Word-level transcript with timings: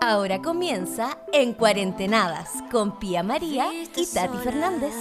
Ahora 0.00 0.40
comienza 0.40 1.18
En 1.32 1.52
Cuarentenadas 1.52 2.50
con 2.70 2.98
Pía 2.98 3.22
María 3.22 3.66
y 3.74 4.06
Tati 4.06 4.38
Fernández. 4.38 4.94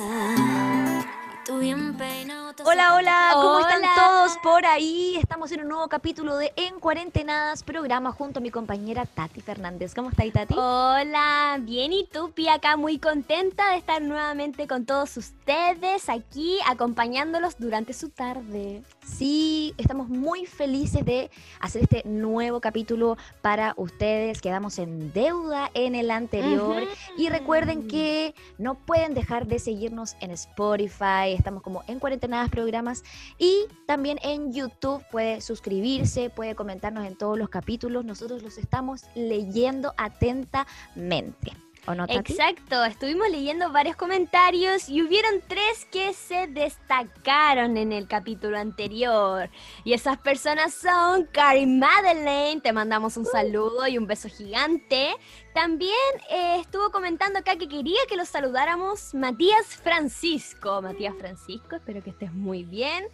Hola, 2.64 2.96
hola, 2.96 3.32
¿cómo 3.34 3.60
están 3.60 3.82
todos 3.96 4.38
por 4.38 4.66
ahí? 4.66 5.18
Estamos 5.18 5.52
en 5.52 5.62
un 5.62 5.68
nuevo 5.68 5.90
capítulo 5.90 6.38
de 6.38 6.54
En 6.56 6.80
Cuarentenadas, 6.80 7.64
programa 7.64 8.14
junto 8.14 8.40
a 8.40 8.42
mi 8.42 8.50
compañera 8.50 9.06
Tati 9.06 9.42
Fernández. 9.42 9.94
¿Cómo 9.94 10.10
está 10.10 10.24
ahí, 10.24 10.32
Tati? 10.32 10.54
Hola, 10.58 11.58
bien 11.60 11.92
y 11.92 12.08
tú, 12.08 12.32
acá 12.50 12.78
muy 12.78 12.98
contenta 12.98 13.72
de 13.72 13.78
estar 13.78 14.02
nuevamente 14.02 14.68
con 14.68 14.86
todos 14.86 15.18
ustedes 15.18 16.08
aquí 16.08 16.58
acompañándolos 16.66 17.58
durante 17.58 17.92
su 17.92 18.10
tarde. 18.10 18.84
Sí, 19.06 19.74
estamos 19.78 20.08
muy 20.08 20.46
felices 20.46 21.04
de 21.06 21.30
hacer 21.60 21.84
este 21.84 22.04
nuevo 22.06 22.62
capítulo 22.62 23.18
para 23.42 23.74
ustedes. 23.78 24.42
Quedamos 24.42 24.80
en 24.80 25.12
deuda 25.12 25.70
en 25.74 25.94
el 25.94 26.10
anterior. 26.10 26.84
Y 27.18 27.30
recuerden 27.30 27.88
que 27.88 28.34
no 28.58 28.76
pueden 28.76 29.14
dejar 29.14 29.46
de 29.46 29.60
seguirnos 29.60 30.16
en 30.22 30.32
Spotify. 30.32 31.34
Estamos 31.38 31.62
como 31.62 31.84
en 31.88 32.00
cuarentenadas 32.00 32.45
programas. 32.50 33.04
Y 33.38 33.66
también 33.86 34.20
en 34.24 34.54
YouTube 34.54 35.04
puede 35.12 35.42
suscribirse, 35.42 36.30
puede 36.30 36.56
comentarnos 36.56 37.06
en 37.06 37.18
todos 37.18 37.38
los 37.38 37.50
capítulos. 37.50 38.06
Nosotros 38.06 38.44
los 38.44 38.58
estamos 38.58 39.04
leyendo 39.16 39.94
atentamente. 39.98 41.54
¿O 41.88 41.94
no, 41.94 42.08
Tati? 42.08 42.34
Exacto, 42.34 42.84
estuvimos 42.84 43.30
leyendo 43.30 43.72
varios 43.72 43.96
comentarios 43.96 44.90
y 44.90 45.04
hubieron 45.04 45.42
tres 45.48 45.86
que 45.92 46.14
se 46.14 46.48
destacaron 46.48 47.78
en 47.78 47.92
el 47.92 48.08
capítulo 48.08 48.58
anterior. 48.58 49.50
Y 49.84 49.94
esas 49.94 50.18
personas 50.18 50.74
son 50.74 51.26
Carrie 51.32 51.68
Madeleine, 51.68 52.62
te 52.62 52.74
mandamos 52.74 53.18
un 53.18 53.26
saludo 53.26 53.88
y 53.88 54.00
un 54.00 54.08
beso 54.08 54.30
gigante. 54.30 55.16
También 55.56 55.94
eh, 56.30 56.58
estuvo 56.60 56.92
comentando 56.92 57.40
acá 57.40 57.56
que 57.56 57.70
quería 57.70 58.02
que 58.10 58.18
los 58.18 58.28
saludáramos 58.28 59.14
Matías 59.14 59.68
Francisco. 59.68 60.82
Matías 60.82 61.16
Francisco, 61.18 61.78
espero 61.78 62.04
que 62.04 62.10
estés 62.10 62.34
muy 62.34 62.66
bien. 62.66 63.06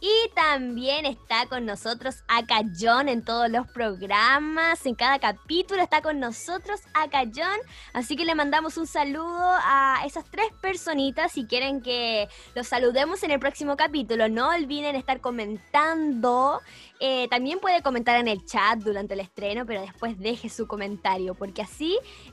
Y 0.00 0.30
también 0.36 1.06
está 1.06 1.46
con 1.46 1.66
nosotros 1.66 2.22
John 2.78 3.08
en 3.08 3.24
todos 3.24 3.50
los 3.50 3.66
programas, 3.66 4.86
en 4.86 4.94
cada 4.94 5.18
capítulo 5.18 5.82
está 5.82 6.00
con 6.00 6.20
nosotros 6.20 6.80
John. 7.34 7.58
Así 7.92 8.14
que 8.14 8.24
le 8.24 8.36
mandamos 8.36 8.76
un 8.76 8.86
saludo 8.86 9.56
a 9.64 10.02
esas 10.06 10.24
tres 10.30 10.46
personitas 10.60 11.32
si 11.32 11.46
quieren 11.46 11.82
que 11.82 12.28
los 12.54 12.68
saludemos 12.68 13.24
en 13.24 13.32
el 13.32 13.40
próximo 13.40 13.76
capítulo. 13.76 14.28
No 14.28 14.50
olviden 14.50 14.94
estar 14.94 15.20
comentando. 15.20 16.60
Eh, 17.00 17.26
también 17.28 17.58
puede 17.58 17.82
comentar 17.82 18.20
en 18.20 18.28
el 18.28 18.44
chat 18.44 18.78
durante 18.78 19.14
el 19.14 19.20
estreno, 19.20 19.66
pero 19.66 19.80
después 19.80 20.18
deje 20.18 20.48
su 20.48 20.68
comentario, 20.68 21.34
porque 21.34 21.62
así 21.62 21.87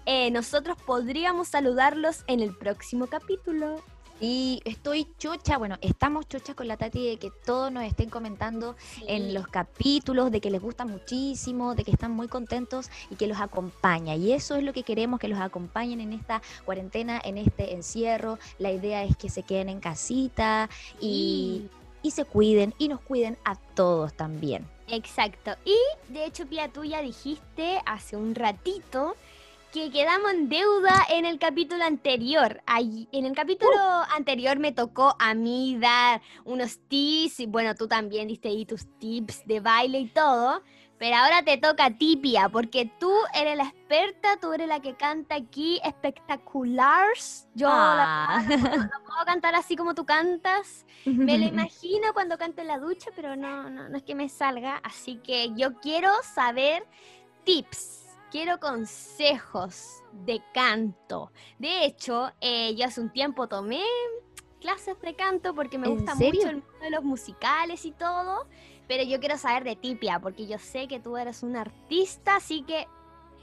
eh, 0.05 0.31
nosotros 0.31 0.77
podríamos 0.85 1.47
saludarlos 1.47 2.23
en 2.27 2.39
el 2.39 2.55
próximo 2.55 3.07
capítulo. 3.07 3.83
Y 4.21 4.61
estoy 4.63 5.07
chocha, 5.17 5.57
bueno, 5.57 5.77
estamos 5.81 6.25
chochas 6.29 6.55
con 6.55 6.69
la 6.69 6.77
Tati 6.77 7.05
de 7.05 7.17
que 7.17 7.31
todos 7.45 7.69
nos 7.69 7.83
estén 7.83 8.09
comentando 8.09 8.77
en 9.07 9.33
los 9.33 9.47
capítulos, 9.47 10.31
de 10.31 10.39
que 10.39 10.49
les 10.49 10.61
gusta 10.61 10.85
muchísimo, 10.85 11.75
de 11.75 11.83
que 11.83 11.91
están 11.91 12.11
muy 12.11 12.29
contentos 12.29 12.89
y 13.09 13.15
que 13.15 13.27
los 13.27 13.41
acompaña. 13.41 14.15
Y 14.15 14.31
eso 14.31 14.55
es 14.55 14.63
lo 14.63 14.71
que 14.71 14.83
queremos, 14.83 15.19
que 15.19 15.27
los 15.27 15.39
acompañen 15.39 15.99
en 15.99 16.13
esta 16.13 16.41
cuarentena, 16.63 17.21
en 17.25 17.37
este 17.37 17.73
encierro. 17.73 18.39
La 18.57 18.71
idea 18.71 19.03
es 19.03 19.17
que 19.17 19.29
se 19.29 19.43
queden 19.43 19.67
en 19.67 19.81
casita 19.81 20.69
y, 21.01 21.67
y 22.01 22.11
se 22.11 22.23
cuiden 22.23 22.73
y 22.77 22.87
nos 22.87 23.01
cuiden 23.01 23.37
a 23.43 23.55
todos 23.55 24.13
también. 24.13 24.65
Exacto. 24.87 25.51
Y 25.65 25.75
de 26.13 26.25
hecho, 26.25 26.45
Pia, 26.45 26.69
tú 26.69 26.85
ya 26.85 27.01
dijiste 27.01 27.81
hace 27.85 28.15
un 28.15 28.33
ratito 28.33 29.15
que 29.75 29.91
quedamos 29.91 30.31
en 30.31 30.47
deuda 30.47 31.05
en 31.09 31.25
el 31.25 31.37
capítulo 31.37 31.83
anterior. 31.83 32.61
Ahí, 32.65 33.09
en 33.11 33.25
el 33.25 33.35
capítulo 33.35 33.77
anterior 34.15 34.57
me 34.57 34.71
tocó 34.71 35.17
a 35.19 35.33
mí 35.33 35.77
dar 35.77 36.21
unos 36.45 36.79
tips, 36.87 37.41
y 37.41 37.45
bueno, 37.45 37.75
tú 37.75 37.85
también 37.85 38.29
diste 38.29 38.47
ahí 38.47 38.65
tus 38.65 38.85
tips 38.99 39.45
de 39.45 39.59
baile 39.59 39.99
y 39.99 40.07
todo. 40.07 40.63
Pero 40.97 41.17
ahora 41.17 41.43
te 41.43 41.57
toca 41.57 41.87
a 41.87 41.97
ti, 41.97 42.15
Pia, 42.15 42.47
porque 42.47 42.89
tú 43.01 43.11
eres 43.33 43.57
la 43.57 43.65
experta, 43.65 44.37
tú 44.39 44.53
eres 44.53 44.69
la 44.69 44.79
que 44.79 44.95
canta 44.95 45.35
aquí 45.35 45.81
espectaculars. 45.83 47.49
Yo 47.53 47.67
Ah. 47.69 48.45
la 48.47 49.01
puedo 49.05 49.25
cantar 49.25 49.55
así 49.55 49.75
como 49.75 49.93
tú 49.93 50.05
cantas. 50.05 50.85
Me 51.03 51.37
lo 51.37 51.45
imagino 51.69 52.13
cuando 52.13 52.37
canto 52.37 52.61
en 52.61 52.67
la 52.67 52.79
ducha, 52.79 53.11
pero 53.13 53.35
no, 53.35 53.69
no, 53.69 53.89
no 53.89 53.97
es 53.97 54.03
que 54.03 54.15
me 54.15 54.29
salga. 54.29 54.77
Así 54.85 55.17
que 55.17 55.51
yo 55.53 55.73
quiero 55.81 56.11
saber 56.33 56.87
tips 57.43 58.04
quiero 58.35 58.59
consejos 58.59 60.03
de 60.25 60.41
canto. 60.53 61.31
De 61.57 61.85
hecho, 61.85 62.33
eh, 62.41 62.75
yo 62.75 62.85
hace 62.85 62.99
un 62.99 63.09
tiempo 63.09 63.47
tomé 63.47 63.81
clases 64.59 64.99
de 64.99 65.15
canto 65.15 65.55
porque 65.55 65.77
me 65.77 65.87
¿En 65.87 65.95
gusta 65.95 66.17
serio? 66.17 66.41
mucho 66.41 66.49
el 66.49 66.55
mundo 66.57 66.79
de 66.81 66.89
los 66.89 67.03
musicales 67.05 67.85
y 67.85 67.93
todo. 67.93 68.45
Pero 68.89 69.05
yo 69.05 69.21
quiero 69.21 69.37
saber 69.37 69.63
de 69.63 69.77
Tipia 69.77 70.19
porque 70.19 70.47
yo 70.47 70.59
sé 70.59 70.89
que 70.89 70.99
tú 70.99 71.15
eres 71.15 71.43
un 71.43 71.55
artista, 71.55 72.35
así 72.35 72.63
que 72.63 72.89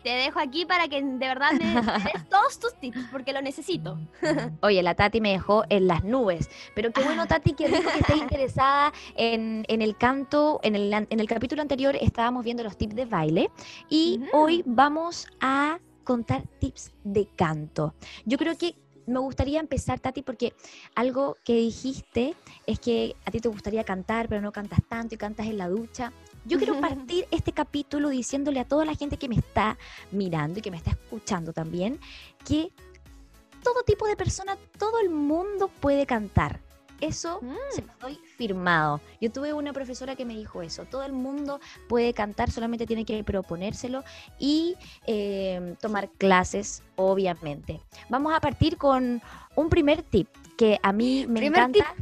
te 0.02 0.10
dejo 0.10 0.40
aquí 0.40 0.64
para 0.66 0.88
que 0.88 1.02
de 1.02 1.28
verdad 1.28 1.52
me, 1.52 1.74
des 1.74 2.28
todos 2.30 2.58
tus 2.58 2.74
tips 2.74 2.98
porque 3.10 3.32
lo 3.32 3.42
necesito. 3.42 3.98
Oye, 4.62 4.82
la 4.82 4.94
Tati 4.94 5.20
me 5.20 5.32
dejó 5.32 5.64
en 5.68 5.86
las 5.86 6.04
nubes. 6.04 6.50
Pero 6.74 6.92
qué 6.92 7.02
bueno, 7.02 7.26
Tati, 7.26 7.52
que 7.52 7.68
rico 7.68 7.90
que 7.90 8.00
estés 8.00 8.16
interesada 8.16 8.92
en, 9.16 9.64
en 9.68 9.82
el 9.82 9.96
canto. 9.96 10.60
En 10.62 10.76
el, 10.76 10.92
en 10.92 11.20
el 11.20 11.28
capítulo 11.28 11.62
anterior 11.62 11.96
estábamos 12.00 12.44
viendo 12.44 12.62
los 12.62 12.76
tips 12.76 12.94
de 12.94 13.04
baile 13.04 13.50
y 13.88 14.20
hoy 14.32 14.62
vamos 14.66 15.26
a 15.40 15.78
contar 16.04 16.46
tips 16.58 16.92
de 17.04 17.26
canto. 17.36 17.94
Yo 18.24 18.38
creo 18.38 18.56
que 18.56 18.74
me 19.06 19.18
gustaría 19.18 19.60
empezar, 19.60 20.00
Tati, 20.00 20.22
porque 20.22 20.54
algo 20.94 21.36
que 21.44 21.54
dijiste 21.54 22.34
es 22.66 22.78
que 22.78 23.16
a 23.24 23.30
ti 23.30 23.40
te 23.40 23.48
gustaría 23.48 23.84
cantar, 23.84 24.28
pero 24.28 24.40
no 24.40 24.52
cantas 24.52 24.80
tanto 24.88 25.14
y 25.14 25.18
cantas 25.18 25.46
en 25.46 25.58
la 25.58 25.68
ducha. 25.68 26.12
Yo 26.44 26.58
quiero 26.58 26.80
partir 26.80 27.26
este 27.30 27.52
capítulo 27.52 28.08
diciéndole 28.08 28.60
a 28.60 28.64
toda 28.64 28.84
la 28.84 28.94
gente 28.94 29.16
que 29.16 29.28
me 29.28 29.36
está 29.36 29.78
mirando 30.10 30.58
y 30.58 30.62
que 30.62 30.70
me 30.70 30.76
está 30.76 30.90
escuchando 30.90 31.52
también 31.52 32.00
que 32.44 32.72
todo 33.62 33.82
tipo 33.84 34.06
de 34.06 34.16
persona, 34.16 34.56
todo 34.78 34.98
el 35.00 35.10
mundo 35.10 35.68
puede 35.80 36.06
cantar. 36.06 36.60
Eso 37.00 37.40
se 37.70 37.82
lo 37.82 37.92
doy 38.00 38.14
firmado. 38.36 39.00
Yo 39.20 39.32
tuve 39.32 39.52
una 39.52 39.72
profesora 39.72 40.14
que 40.14 40.24
me 40.24 40.36
dijo 40.36 40.62
eso. 40.62 40.84
Todo 40.84 41.02
el 41.02 41.12
mundo 41.12 41.58
puede 41.88 42.14
cantar, 42.14 42.48
solamente 42.52 42.86
tiene 42.86 43.04
que 43.04 43.24
proponérselo 43.24 44.04
y 44.38 44.76
eh, 45.08 45.74
tomar 45.80 46.10
clases, 46.10 46.84
obviamente. 46.94 47.80
Vamos 48.08 48.32
a 48.32 48.40
partir 48.40 48.76
con 48.76 49.20
un 49.56 49.68
primer 49.68 50.04
tip 50.04 50.28
que 50.56 50.78
a 50.80 50.92
mí 50.92 51.26
me 51.26 51.44
encanta 51.44 51.92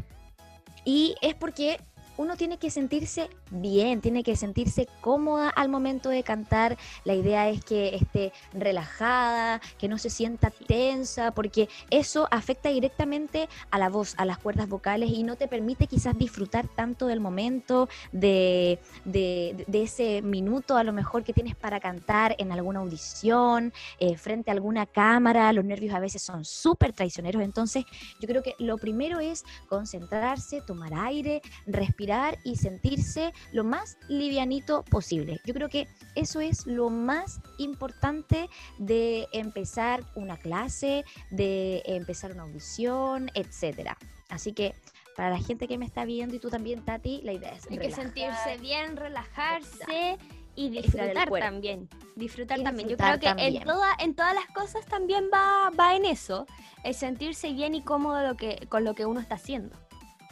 y 0.85 1.15
es 1.23 1.35
porque 1.35 1.81
uno 2.19 2.37
tiene 2.37 2.59
que 2.59 2.71
sentirse 2.71 3.31
bien, 3.51 4.01
tiene 4.01 4.23
que 4.23 4.37
sentirse 4.37 4.87
cómoda 5.01 5.49
al 5.51 5.69
momento 5.69 6.09
de 6.09 6.23
cantar. 6.23 6.79
La 7.05 7.15
idea 7.15 7.49
es 7.49 7.65
que 7.65 7.95
esté 7.97 8.33
relajada, 8.53 9.61
que 9.79 9.89
no 9.89 9.99
se 9.99 10.11
sienta 10.11 10.51
tensa, 10.51 11.33
porque 11.33 11.69
eso 11.91 12.29
afecta 12.31 12.69
directamente 12.71 13.49
a 13.71 13.79
la 13.79 13.89
voz, 13.89 14.15
a 14.19 14.25
las 14.25 14.39
cuerdas 14.39 14.69
vocales 14.69 15.11
y 15.11 15.23
no 15.23 15.37
te 15.37 15.49
permite 15.49 15.87
quizás 15.87 16.17
disfrutar 16.17 16.67
tanto 16.69 17.07
del 17.07 17.21
momento, 17.21 17.89
de, 18.13 18.79
de- 19.05 19.65
de 19.67 19.83
ese 19.83 20.23
minuto 20.23 20.77
a 20.77 20.85
lo 20.85 20.93
mejor 20.93 21.25
que 21.25 21.33
tienes 21.33 21.57
para 21.57 21.81
cantar 21.81 22.35
en 22.39 22.53
alguna 22.53 22.81
audición, 22.81 23.73
eh, 23.99 24.17
frente 24.17 24.51
a 24.51 24.55
alguna 24.55 24.87
cámara. 24.87 25.53
Los 25.53 25.65
nervios 25.65 25.95
a 25.95 26.01
veces 26.01 26.23
son 26.23 26.45
súper 26.45 26.93
traicioneros, 26.93 27.43
entonces 27.43 27.85
yo 28.21 28.29
creo 28.29 28.43
que 28.43 28.55
lo 28.59 28.79
primero 28.79 29.21
es 29.21 29.45
concentrarse, 29.69 30.61
tomar 30.63 30.93
aire, 30.95 31.43
respirar 31.67 32.39
y 32.45 32.57
sentirse 32.57 33.33
lo 33.53 33.65
más 33.65 33.99
livianito 34.09 34.83
posible. 34.85 35.41
Yo 35.45 35.55
creo 35.55 35.69
que 35.69 35.89
eso 36.15 36.41
es 36.41 36.67
lo 36.67 36.91
más 36.91 37.41
importante 37.59 38.49
de 38.79 39.29
empezar 39.33 40.05
una 40.15 40.37
clase, 40.37 41.05
de 41.31 41.83
empezar 41.87 42.33
una 42.33 42.43
audición, 42.43 43.31
etcétera. 43.35 43.97
Así 44.29 44.53
que 44.53 44.75
para 45.17 45.31
la 45.31 45.39
gente 45.39 45.69
que 45.69 45.77
me 45.77 45.85
está 45.85 46.05
viendo 46.05 46.35
y 46.35 46.39
tú 46.39 46.49
también, 46.49 46.85
Tati, 46.85 47.21
la 47.23 47.33
idea 47.33 47.53
es 47.53 47.67
Hay 47.71 47.79
que 47.79 47.91
sentirse 47.91 48.57
bien, 48.59 48.97
relajarse 48.97 50.19
y 50.55 50.71
disfrutar 50.71 51.31
también. 51.31 51.89
Disfrutar 52.17 52.59
Y 52.59 52.65
también. 52.65 52.89
disfrutar 52.89 53.21
Yo 53.21 53.21
creo 53.21 53.37
que 53.37 53.47
en, 53.47 53.65
toda, 53.65 53.89
en 53.99 54.15
todas 54.15 54.35
las 54.35 54.47
cosas 54.47 54.87
también 54.87 55.29
va, 55.33 55.71
va 55.79 55.95
en 55.95 56.05
eso. 56.05 56.47
El 56.85 56.95
sentirse 56.95 57.53
bien 57.53 57.75
y 57.75 57.83
cómodo 57.83 58.27
lo 58.27 58.37
que, 58.37 58.67
con 58.69 58.85
lo 58.85 58.95
que 58.95 59.07
uno 59.07 59.21
está 59.21 59.35
haciendo. 59.35 59.77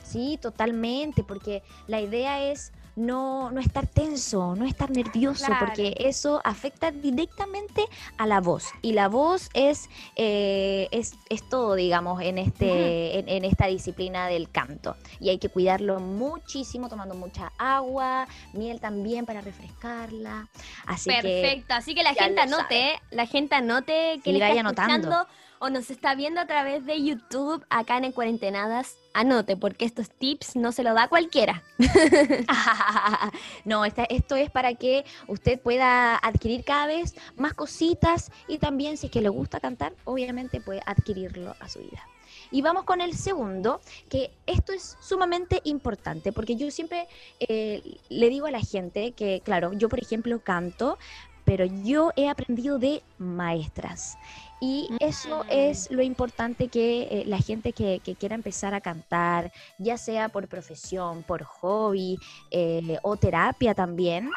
Sí, 0.03 0.39
totalmente, 0.41 1.23
porque 1.23 1.63
la 1.87 2.01
idea 2.01 2.51
es 2.51 2.73
no, 2.99 3.51
no 3.51 3.61
estar 3.61 3.87
tenso, 3.87 4.55
no 4.57 4.67
estar 4.67 4.91
nervioso, 4.91 5.47
porque 5.61 5.95
eso 5.99 6.41
afecta 6.45 6.91
directamente 6.91 7.85
a 8.17 8.27
la 8.27 8.41
voz. 8.41 8.65
Y 8.83 8.93
la 8.93 9.09
voz 9.09 9.49
es, 9.55 9.89
eh, 10.17 10.89
es, 10.91 11.15
es, 11.29 11.49
todo, 11.49 11.75
digamos, 11.75 12.21
en, 12.21 12.39
este, 12.39 13.19
en, 13.19 13.45
esta 13.45 13.67
disciplina 13.67 14.27
del 14.27 14.51
canto. 14.51 14.97
Y 15.21 15.31
hay 15.31 15.39
que 15.39 15.49
cuidarlo 15.49 16.01
muchísimo, 16.01 16.89
tomando 16.89 17.15
mucha 17.15 17.53
agua, 17.57 18.27
miel 18.53 18.81
también 18.81 19.25
para 19.27 19.41
refrescarla. 19.41 20.49
Así 20.87 21.09
Perfecto, 21.09 21.75
así 21.75 21.95
que 21.95 22.03
la 22.03 22.15
gente 22.15 22.41
anote, 22.41 23.01
la 23.11 23.27
gente 23.27 23.55
anote 23.55 24.21
que 24.25 24.33
le 24.33 24.39
está 24.39 24.61
escuchando 24.61 25.27
o 25.59 25.71
nos 25.71 25.91
está 25.91 26.15
viendo 26.15 26.41
a 26.41 26.47
través 26.47 26.85
de 26.87 27.03
YouTube 27.03 27.65
acá 27.71 27.99
en 27.99 28.13
Cuarentenadas, 28.13 28.97
anote, 29.15 29.57
porque 29.57 29.85
estos 29.85 30.11
tips 30.11 30.57
no 30.57 30.73
se 30.73 30.83
lo 30.83 30.95
da 30.95 31.09
cualquiera. 31.09 31.63
no, 33.65 33.85
esto 33.85 34.37
es 34.37 34.51
para 34.51 34.75
que 34.75 35.05
usted 35.27 35.61
pueda 35.61 36.17
adquirir 36.17 36.65
cada 36.65 36.87
vez 36.87 37.15
más 37.37 37.55
cositas 37.55 38.31
y 38.47 38.59
también 38.59 38.97
si 38.97 39.07
es 39.07 39.13
que 39.13 39.21
le 39.21 39.29
gusta 39.29 39.61
cantar, 39.61 39.95
obviamente 40.05 40.61
puede 40.61 40.83
adquirirlo 40.87 41.55
a 41.61 41.69
su 41.69 41.81
vida. 41.81 42.03
Y 42.51 42.63
vamos 42.63 42.85
con 42.85 43.01
el 43.01 43.15
segundo, 43.15 43.81
que 44.09 44.31
esto 44.47 44.73
es 44.73 44.97
sumamente 45.01 45.61
importante, 45.65 46.33
porque 46.33 46.57
yo 46.57 46.71
siempre 46.71 47.09
eh, 47.41 47.83
le 48.09 48.31
digo 48.31 48.47
a 48.47 48.51
la 48.51 48.61
gente 48.61 49.13
que, 49.13 49.43
claro, 49.45 49.73
yo 49.75 49.89
por 49.89 50.01
ejemplo 50.01 50.41
canto, 50.41 50.99
pero 51.45 51.65
yo 51.65 52.13
he 52.17 52.29
aprendido 52.29 52.79
de 52.79 53.03
maestras. 53.19 54.19
Y 54.61 54.89
eso 55.01 55.45
es 55.49 55.91
lo 55.91 56.03
importante 56.03 56.69
que 56.69 57.03
eh, 57.03 57.25
la 57.27 57.39
gente 57.39 57.73
que, 57.73 58.01
quiera 58.19 58.35
empezar 58.35 58.75
a 58.75 58.81
cantar, 58.81 59.53
ya 59.79 59.97
sea 59.97 60.29
por 60.29 60.49
profesión, 60.49 61.23
por 61.23 61.45
hobby 61.45 62.19
eh, 62.51 62.99
o 63.03 63.17
terapia 63.17 63.75
también, 63.75 64.31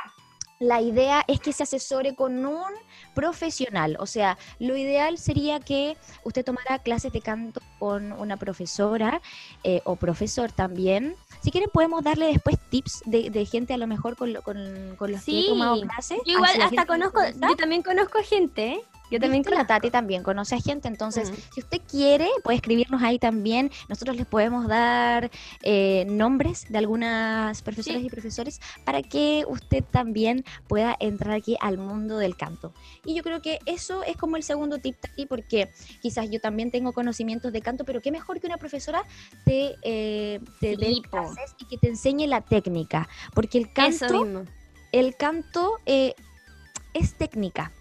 la 0.62 0.80
idea 0.80 1.26
es 1.28 1.40
que 1.40 1.54
se 1.54 1.64
asesore 1.64 2.14
con 2.16 2.46
un 2.46 2.72
profesional. 3.16 3.98
O 4.00 4.06
sea, 4.06 4.38
lo 4.60 4.78
ideal 4.78 5.18
sería 5.18 5.60
que 5.60 5.98
usted 6.24 6.46
tomara 6.46 6.78
clases 6.78 7.12
de 7.12 7.20
canto 7.20 7.60
con 7.80 8.12
una 8.12 8.38
profesora 8.38 9.22
eh, 9.64 9.82
o 9.86 9.96
profesor 9.96 10.52
también. 10.52 11.16
Si 11.42 11.50
quieren 11.50 11.72
podemos 11.74 12.04
darle 12.04 12.28
después 12.28 12.60
tips 12.70 13.02
de, 13.08 13.46
gente 13.46 13.74
a 13.74 13.78
lo 13.78 13.88
mejor 13.88 14.16
con, 14.16 14.36
con, 14.44 15.12
los 15.12 15.24
que 15.24 15.40
he 15.40 15.48
tomado 15.48 15.82
clases. 15.82 16.20
Yo 16.28 16.34
igual 16.34 16.62
hasta 16.62 16.86
conozco, 16.86 17.22
yo 17.26 17.56
también 17.56 17.82
conozco 17.82 18.20
gente 18.24 18.84
yo 19.12 19.20
también 19.20 19.44
con 19.44 19.54
la 19.54 19.68
Tati 19.68 19.92
también 19.92 20.24
conoce 20.24 20.56
a 20.56 20.60
gente, 20.60 20.88
entonces 20.88 21.32
si 21.54 21.60
usted 21.60 21.82
quiere 21.88 22.30
puede 22.44 22.56
escribirnos 22.56 23.02
ahí 23.04 23.20
también. 23.20 23.72
Nosotros 23.90 24.16
les 24.16 24.26
podemos 24.26 24.68
dar 24.68 25.30
eh, 25.64 26.06
nombres 26.10 26.66
de 26.70 26.78
algunas 26.78 27.62
profesoras 27.62 28.02
y 28.02 28.10
profesores 28.10 28.60
para 28.86 29.02
que 29.02 29.46
usted 29.48 29.84
también 29.84 30.44
pueda 30.68 30.96
entrar 31.00 31.36
aquí 31.36 31.58
al 31.60 31.78
mundo 31.78 32.18
del 32.18 32.36
canto. 32.36 32.74
Y 33.06 33.14
yo 33.14 33.24
creo 33.24 33.42
que 33.42 33.60
eso 33.66 34.04
es 34.04 34.18
como 34.18 34.38
el 34.38 34.44
segundo 34.44 34.78
tip, 34.80 34.96
Tati, 35.00 35.26
porque 35.26 35.70
quizás 36.02 36.30
yo 36.30 36.40
también 36.40 36.72
tengo 36.72 36.94
conocimientos 36.94 37.52
de 37.52 37.62
canto, 37.62 37.84
pero 37.86 38.02
qué 38.02 38.12
mejor 38.12 38.40
que 38.40 38.48
una 38.48 38.58
profesora 38.58 39.04
te, 39.46 39.76
eh, 39.82 40.40
te 40.60 40.78
dé 40.78 41.02
clases 41.10 41.56
y 41.60 41.66
que 41.66 41.78
te 41.78 41.90
enseñe 41.90 42.28
la 42.28 42.42
técnica, 42.42 43.10
porque 43.34 43.58
el 43.58 43.74
canto, 43.74 44.46
el 44.92 45.16
canto 45.16 45.78
eh, 45.86 46.16
es 46.94 47.16
técnica 47.16 47.72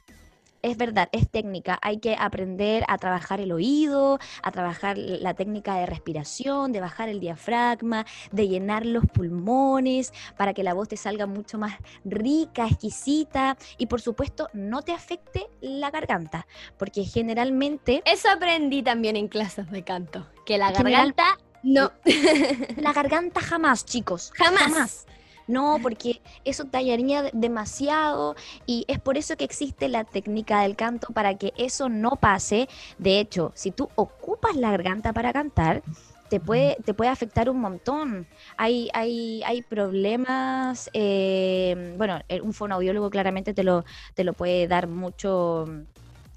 es 0.62 0.77
verdad, 0.77 1.09
es 1.12 1.29
técnica. 1.29 1.79
Hay 1.83 1.99
que 1.99 2.17
aprender 2.19 2.85
a 2.89 2.99
trabajar 2.99 3.41
el 3.41 3.53
oído, 3.53 4.19
a 4.43 4.51
trabajar 4.51 4.97
la 4.99 5.35
técnica 5.35 5.77
de 5.77 5.87
respiración, 5.87 6.73
de 6.73 6.81
bajar 6.81 7.09
el 7.09 7.21
diafragma, 7.21 8.07
de 8.33 8.49
llenar 8.49 8.87
los 8.87 9.05
pulmones 9.07 10.12
para 10.37 10.55
que 10.55 10.62
la 10.62 10.75
voz 10.75 10.89
te 10.89 10.97
salga 10.97 11.27
mucho 11.27 11.59
más 11.59 11.77
rica, 12.05 12.67
exquisita 12.67 13.57
y 13.79 13.87
por 13.87 14.01
supuesto 14.01 14.49
no 14.53 14.83
te 14.83 14.93
afecte 14.93 15.49
la 15.61 15.91
garganta, 15.91 16.47
porque 16.79 17.05
generalmente... 17.05 18.03
Eso 18.05 18.29
aprendí 18.31 18.83
también 18.83 19.17
en 19.17 19.29
clases 19.29 19.71
de 19.71 19.83
canto, 19.83 20.27
que 20.45 20.59
la 20.59 20.73
garganta... 20.73 21.39
no. 21.63 21.93
La 22.77 22.93
garganta 22.93 23.41
jamás, 23.41 23.85
chicos. 23.85 24.33
jamás. 24.35 25.06
No, 25.50 25.79
porque 25.82 26.23
eso 26.44 26.67
tallaría 26.67 27.25
demasiado 27.32 28.37
y 28.67 28.85
es 28.87 29.00
por 29.00 29.19
eso 29.19 29.37
que 29.37 29.44
existe 29.44 29.88
la 29.88 30.05
técnica 30.05 30.62
del 30.62 30.76
canto 30.76 31.08
para 31.12 31.35
que 31.35 31.52
eso 31.56 31.88
no 31.88 32.12
pase. 32.12 32.69
De 32.99 33.19
hecho, 33.19 33.50
si 33.56 33.73
tú 33.73 33.88
ocupas 33.97 34.55
la 34.55 34.70
garganta 34.70 35.12
para 35.12 35.32
cantar, 35.32 35.82
te 36.29 36.38
puede, 36.38 36.76
te 36.85 36.94
puede 36.94 37.11
afectar 37.11 37.50
un 37.50 37.61
montón. 37.61 38.29
Hay, 38.56 38.91
hay, 38.94 39.43
hay 39.43 39.62
problemas, 39.62 40.88
eh, 40.93 41.94
bueno, 41.99 42.20
un 42.44 42.53
fonoaudiólogo 42.53 43.11
claramente 43.11 43.53
te 43.53 43.64
lo, 43.64 43.85
te 44.14 44.23
lo 44.23 44.35
puede 44.35 44.69
dar 44.69 44.87
mucho, 44.87 45.64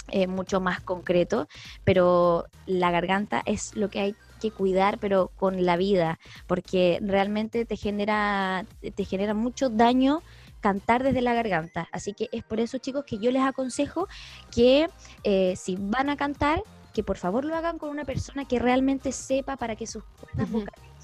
eh, 0.09 0.25
mucho 0.25 0.59
más 0.59 0.81
concreto, 0.81 1.47
pero 1.83 2.47
la 2.65 2.89
garganta 2.89 3.43
es 3.45 3.75
lo 3.75 3.91
que 3.91 3.99
hay 3.99 4.15
que 4.43 4.51
cuidar, 4.51 4.99
pero 4.99 5.31
con 5.37 5.65
la 5.65 5.77
vida, 5.77 6.19
porque 6.47 6.99
realmente 7.01 7.65
te 7.65 7.77
genera, 7.77 8.65
te 8.95 9.05
genera 9.05 9.33
mucho 9.33 9.69
daño 9.69 10.21
cantar 10.59 11.03
desde 11.03 11.21
la 11.21 11.33
garganta. 11.33 11.87
Así 11.91 12.13
que 12.13 12.29
es 12.31 12.43
por 12.43 12.59
eso, 12.59 12.77
chicos, 12.77 13.05
que 13.05 13.17
yo 13.17 13.31
les 13.31 13.41
aconsejo 13.41 14.07
que 14.53 14.87
eh, 15.23 15.55
si 15.55 15.77
van 15.79 16.09
a 16.09 16.17
cantar, 16.17 16.61
que 16.93 17.03
por 17.03 17.17
favor 17.17 17.45
lo 17.45 17.55
hagan 17.55 17.77
con 17.77 17.89
una 17.89 18.05
persona 18.05 18.45
que 18.45 18.59
realmente 18.59 19.11
sepa 19.11 19.55
para 19.57 19.75
que 19.75 19.87
sus 19.87 20.03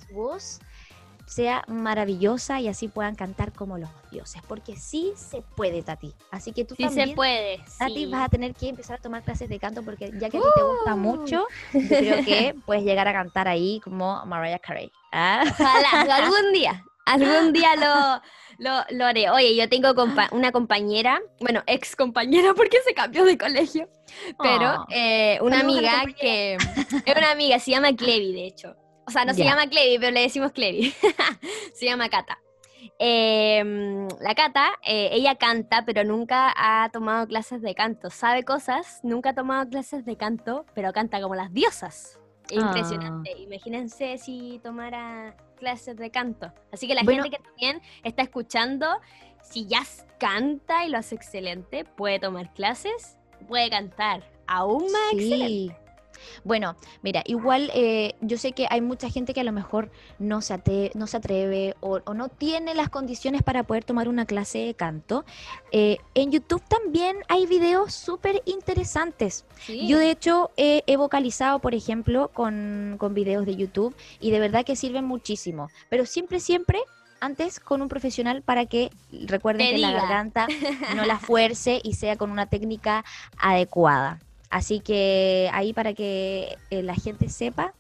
su 0.08 0.14
voz 0.14 0.60
sea 1.30 1.64
maravillosa 1.68 2.60
y 2.60 2.68
así 2.68 2.88
puedan 2.88 3.14
cantar 3.14 3.54
como 3.54 3.78
los 3.78 3.90
dioses, 4.12 4.42
porque 4.48 4.76
sí 4.76 5.14
se 5.16 5.44
puede, 5.56 5.84
Tati. 5.84 6.14
Así 6.32 6.52
que 6.52 6.66
tú 6.66 6.76
sí 6.76 6.90
se 6.90 7.10
puede. 7.10 7.64
Tati, 7.78 8.08
vas 8.08 8.26
a 8.26 8.30
tener 8.30 8.56
que 8.56 8.70
empezar 8.70 8.98
a 8.98 9.02
tomar 9.02 9.24
clases 9.24 9.48
de 9.48 9.60
canto 9.60 9.84
porque 9.84 10.12
ya 10.20 10.30
que 10.30 10.38
a 10.38 10.42
ti 10.42 10.48
te 10.56 10.64
gusta 10.64 10.96
¡Uh! 10.96 10.98
mucho, 10.98 11.46
yo 11.74 11.88
creo 11.88 12.26
que 12.26 12.56
puedes 12.66 12.84
llegar 12.84 13.08
a 13.08 13.14
cantar 13.14 13.48
ahí 13.48 13.80
como 13.84 14.26
Mariah 14.26 14.60
Carey. 14.60 14.92
¿Ah? 15.12 15.44
Ojalá, 15.48 16.16
algún 16.16 16.52
día, 16.52 16.84
algún 17.06 17.54
día 17.54 17.76
lo, 18.58 18.84
lo, 18.90 19.06
haré. 19.06 19.30
Oye, 19.30 19.56
yo 19.56 19.70
tengo 19.70 19.94
una 20.32 20.52
compañera, 20.52 21.22
bueno, 21.40 21.62
ex 21.68 21.96
compañera 21.96 22.56
porque 22.56 22.78
se 22.86 22.96
cambió 22.96 23.24
de 23.24 23.38
colegio, 23.38 23.88
pero 24.42 24.66
ah. 24.66 24.88
eh, 24.90 25.38
una 25.42 25.60
amiga 25.60 26.06
que, 26.20 26.56
es 26.56 27.16
una 27.16 27.32
amiga, 27.32 27.60
se 27.60 27.70
llama 27.72 27.96
Clevi, 27.96 28.34
de 28.34 28.48
hecho. 28.48 28.76
O 29.10 29.12
sea, 29.12 29.26
no 29.26 29.34
se 29.34 29.44
llama 29.44 29.66
Clevi, 29.66 29.98
pero 29.98 30.12
le 30.12 30.22
decimos 30.22 30.52
Clevi. 30.52 30.94
se 31.74 31.86
llama 31.86 32.10
Cata. 32.10 32.38
Em, 33.00 34.08
la 34.22 34.36
Cata, 34.36 34.70
eh, 34.86 35.10
ella 35.14 35.34
canta, 35.34 35.84
pero 35.84 36.04
nunca 36.04 36.54
ha 36.56 36.90
tomado 36.90 37.26
clases 37.26 37.64
de 37.64 37.74
canto. 37.74 38.12
Sabe 38.12 38.44
cosas, 38.44 39.00
nunca 39.02 39.32
ha 39.32 39.34
tomado 39.34 39.68
clases 39.68 40.06
de 40.06 40.16
canto, 40.16 40.64
pero 40.76 40.94
canta 40.94 41.20
como 41.20 41.34
las 41.34 41.52
diosas. 41.52 42.20
Impresionante. 42.52 43.32
Ah. 43.36 43.40
Imagínense 43.40 44.20
si 44.20 44.60
tomara 44.64 45.36
clases 45.58 45.98
de 45.98 46.12
canto. 46.12 46.54
Así 46.72 46.88
que 46.88 46.94
la 46.94 47.02
gente 47.02 47.32
que 47.32 47.40
también 47.40 47.82
está 48.04 48.22
escuchando, 48.22 48.88
si 49.42 49.66
ya 49.66 49.82
canta 50.20 50.86
y 50.86 50.90
lo 50.90 51.00
hace 51.00 51.16
excelente, 51.16 51.84
puede 51.84 52.20
tomar 52.20 52.54
clases, 52.54 53.18
puede 53.48 53.72
cantar 53.72 54.24
aún 54.46 54.84
más 54.92 55.14
excelente. 55.14 55.89
Bueno, 56.44 56.76
mira, 57.02 57.24
igual 57.26 57.72
eh, 57.74 58.16
yo 58.22 58.38
sé 58.38 58.52
que 58.54 58.68
hay 58.70 58.82
mucha 58.82 59.10
gente 59.10 59.34
que 59.34 59.42
a 59.42 59.44
lo 59.44 59.52
mejor 59.52 59.92
no 60.18 60.42
se, 60.42 60.92
no 60.94 61.08
se 61.08 61.18
atreve 61.18 61.76
o, 61.80 62.00
no 62.14 62.30
tiene 62.30 62.74
las 62.74 62.90
condiciones 62.90 63.44
para 63.44 63.64
poder 63.64 63.84
tomar 63.84 64.08
una 64.08 64.26
clase 64.26 64.60
de 64.60 64.74
canto. 64.74 65.26
Eh, 65.72 65.98
en 66.16 66.32
YouTube 66.32 66.64
también 66.68 67.18
hay 67.28 67.46
videos 67.46 67.94
súper 67.94 68.42
interesantes. 68.46 69.46
Yo 69.68 69.98
de 69.98 70.12
hecho 70.12 70.52
he 70.58 70.98
vocalizado, 70.98 71.60
por 71.60 71.76
ejemplo, 71.76 72.30
con, 72.34 72.96
con 72.98 73.14
videos 73.14 73.46
de 73.46 73.56
YouTube 73.56 73.96
y 74.20 74.32
de 74.32 74.40
verdad 74.40 74.66
que 74.66 74.76
sirven 74.76 75.06
muchísimo. 75.06 75.70
Pero 75.90 76.06
siempre, 76.06 76.40
siempre 76.40 76.80
antes 77.20 77.60
con 77.60 77.82
un 77.82 77.90
profesional 77.90 78.42
para 78.42 78.66
que 78.66 78.92
recuerden 79.12 79.76
que 79.76 79.78
la 79.78 79.92
garganta 79.92 80.48
no 80.96 81.06
la 81.06 81.20
fuerce 81.20 81.80
y 81.84 81.94
sea 81.94 82.18
con 82.18 82.32
una 82.32 82.48
técnica 82.48 83.04
adecuada. 83.38 84.20
Así 84.50 84.80
que 84.80 85.50
ahí 85.54 85.74
para 85.74 85.94
que 85.94 86.58
eh, 86.72 86.82
la 86.82 86.96
gente 86.96 87.30
sepa 87.30 87.74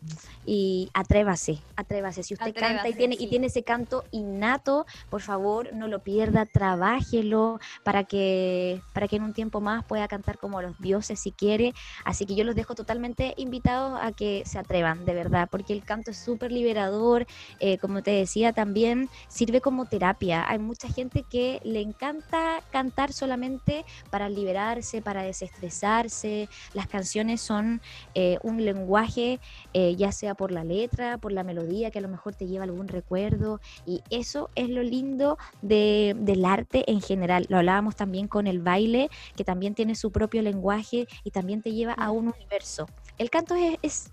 y 0.45 0.89
atrévase, 0.93 1.59
atrévase. 1.75 2.23
Si 2.23 2.33
usted 2.33 2.53
canta 2.55 2.87
y 2.87 2.93
tiene, 2.93 3.15
y 3.19 3.27
tiene 3.27 3.47
ese 3.47 3.63
canto 3.63 4.03
innato, 4.11 4.85
por 5.09 5.21
favor 5.21 5.73
no 5.73 5.87
lo 5.87 5.99
pierda, 5.99 6.45
trabájelo 6.45 7.59
para 7.83 8.03
que, 8.03 8.81
para 8.93 9.07
que 9.07 9.15
en 9.15 9.23
un 9.23 9.33
tiempo 9.33 9.61
más 9.61 9.83
pueda 9.85 10.07
cantar 10.07 10.37
como 10.37 10.61
los 10.61 10.79
dioses 10.79 11.19
si 11.19 11.31
quiere. 11.31 11.73
Así 12.05 12.25
que 12.25 12.35
yo 12.35 12.43
los 12.43 12.55
dejo 12.55 12.75
totalmente 12.75 13.33
invitados 13.37 13.99
a 14.01 14.11
que 14.11 14.43
se 14.45 14.59
atrevan, 14.59 15.05
de 15.05 15.13
verdad, 15.13 15.49
porque 15.51 15.73
el 15.73 15.83
canto 15.83 16.11
es 16.11 16.17
súper 16.17 16.51
liberador, 16.51 17.25
eh, 17.59 17.77
como 17.79 18.03
te 18.03 18.11
decía, 18.11 18.53
también 18.53 19.09
sirve 19.27 19.61
como 19.61 19.85
terapia. 19.85 20.45
Hay 20.47 20.59
mucha 20.59 20.87
gente 20.87 21.23
que 21.23 21.61
le 21.63 21.81
encanta 21.81 22.61
cantar 22.71 23.13
solamente 23.13 23.85
para 24.09 24.29
liberarse, 24.29 25.01
para 25.01 25.23
desestresarse, 25.23 26.47
las 26.73 26.87
canciones 26.87 27.41
son 27.41 27.81
eh, 28.15 28.37
un 28.43 28.63
lenguaje, 28.63 29.39
eh, 29.73 29.95
ya 29.95 30.11
sea 30.11 30.35
por 30.35 30.51
la 30.51 30.63
letra, 30.63 31.17
por 31.17 31.31
la 31.31 31.43
melodía, 31.43 31.91
que 31.91 31.99
a 31.99 32.01
lo 32.01 32.09
mejor 32.09 32.35
te 32.35 32.47
lleva 32.47 32.63
algún 32.63 32.87
recuerdo, 32.87 33.59
y 33.85 34.01
eso 34.09 34.49
es 34.55 34.69
lo 34.69 34.83
lindo 34.83 35.37
de- 35.61 36.15
del 36.19 36.45
arte 36.45 36.89
en 36.91 37.01
general. 37.01 37.45
Lo 37.49 37.57
hablábamos 37.57 37.95
también 37.95 38.27
con 38.27 38.47
el 38.47 38.59
baile, 38.59 39.09
que 39.35 39.43
también 39.43 39.75
tiene 39.75 39.95
su 39.95 40.11
propio 40.11 40.41
lenguaje 40.41 41.07
y 41.23 41.31
también 41.31 41.61
te 41.61 41.71
lleva 41.73 41.93
a 41.93 42.11
un 42.11 42.27
universo. 42.29 42.87
El 43.17 43.29
canto 43.29 43.55
es- 43.55 43.77
es 43.81 44.11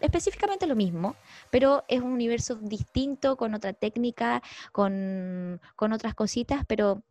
específicamente 0.00 0.66
lo 0.66 0.76
mismo, 0.76 1.16
pero 1.50 1.84
es 1.88 2.00
un 2.00 2.12
universo 2.12 2.56
distinto, 2.56 3.36
con 3.36 3.54
otra 3.54 3.72
técnica, 3.72 4.42
con, 4.72 5.60
con 5.76 5.92
otras 5.92 6.14
cositas, 6.14 6.64
pero 6.66 7.02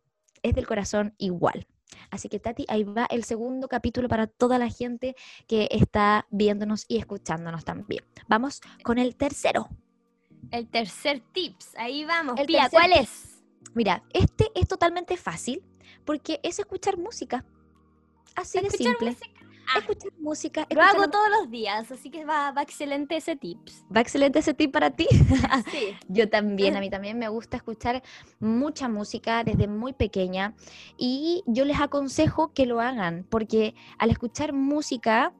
es 0.42 0.54
del 0.54 0.66
corazón 0.66 1.14
igual. 1.18 1.66
Así 2.10 2.28
que 2.28 2.38
Tati, 2.38 2.64
ahí 2.68 2.84
va 2.84 3.06
el 3.10 3.24
segundo 3.24 3.68
capítulo 3.68 4.08
para 4.08 4.26
toda 4.26 4.58
la 4.58 4.68
gente 4.68 5.14
que 5.46 5.68
está 5.70 6.26
viéndonos 6.30 6.84
y 6.88 6.98
escuchándonos 6.98 7.64
también. 7.64 8.04
Vamos 8.28 8.60
con 8.82 8.98
el 8.98 9.16
tercero. 9.16 9.68
El 10.50 10.68
tercer 10.68 11.22
tips, 11.32 11.74
ahí 11.76 12.04
vamos. 12.04 12.38
El 12.38 12.46
Pía, 12.46 12.68
¿cuál 12.70 12.92
es? 12.92 13.42
Mira, 13.74 14.04
este 14.12 14.50
es 14.54 14.68
totalmente 14.68 15.16
fácil 15.16 15.62
porque 16.04 16.40
es 16.42 16.58
escuchar 16.58 16.98
música. 16.98 17.44
Así 18.36 18.60
de 18.60 18.70
simple. 18.70 19.10
música. 19.10 19.43
Ah. 19.68 19.78
Escuchar 19.78 20.12
música. 20.18 20.66
Lo 20.70 20.82
hago 20.82 21.08
todos 21.08 21.28
los 21.30 21.50
días, 21.50 21.90
así 21.90 22.10
que 22.10 22.24
va, 22.24 22.50
va 22.52 22.62
excelente 22.62 23.16
ese 23.16 23.36
tips. 23.36 23.84
Va 23.94 24.00
excelente 24.00 24.38
ese 24.38 24.54
tip 24.54 24.72
para 24.72 24.90
ti. 24.90 25.06
Sí. 25.70 25.96
Yo 26.08 26.28
también, 26.28 26.76
a 26.76 26.80
mí 26.80 26.90
también 26.90 27.18
me 27.18 27.28
gusta 27.28 27.56
escuchar 27.56 28.02
mucha 28.40 28.88
música 28.88 29.44
desde 29.44 29.66
muy 29.68 29.92
pequeña 29.92 30.54
y 30.96 31.42
yo 31.46 31.64
les 31.64 31.80
aconsejo 31.80 32.52
que 32.52 32.66
lo 32.66 32.80
hagan 32.80 33.26
porque 33.28 33.74
al 33.98 34.10
escuchar 34.10 34.52
música, 34.52 35.32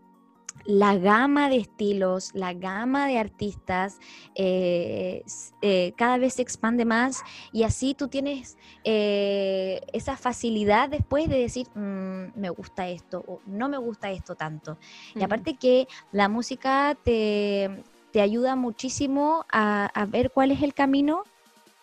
la 0.65 0.97
gama 0.97 1.49
de 1.51 1.57
estilos, 1.57 2.31
la 2.35 2.55
gama 2.55 3.07
de 3.07 3.19
artistas 3.19 3.99
eh, 4.35 5.23
eh, 5.61 5.93
cada 5.97 6.17
vez 6.19 6.35
se 6.35 6.43
expande 6.43 6.85
más 6.85 7.23
y 7.53 7.65
así 7.65 7.95
tú 7.95 8.09
tienes 8.09 8.57
eh, 8.85 9.81
esa 9.93 10.17
facilidad 10.17 10.89
después 10.89 11.29
de 11.29 11.39
decir, 11.39 11.69
"Mm, 11.75 12.39
me 12.39 12.51
gusta 12.51 12.89
esto 12.89 13.23
o 13.27 13.41
no 13.47 13.69
me 13.69 13.79
gusta 13.79 14.11
esto 14.11 14.35
tanto. 14.35 14.79
Y 15.15 15.23
aparte 15.23 15.57
que 15.57 15.87
la 16.13 16.29
música 16.29 16.97
te, 17.05 17.85
te 18.13 18.21
ayuda 18.21 18.57
muchísimo 18.57 19.45
a, 19.53 19.87
a 19.87 20.07
ver 20.07 20.31
cuál 20.31 20.51
es 20.51 20.63
el 20.63 20.73
camino 20.73 21.25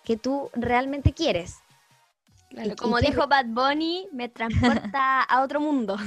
que 0.04 0.18
tú 0.18 0.50
realmente 0.54 1.14
quieres. 1.14 1.60
Claro, 2.52 2.76
como 2.76 3.00
dijo 3.00 3.28
Bad 3.28 3.46
Bunny, 3.48 4.08
me 4.12 4.28
transporta 4.28 5.22
a 5.30 5.42
otro 5.42 5.62
mundo. 5.62 5.98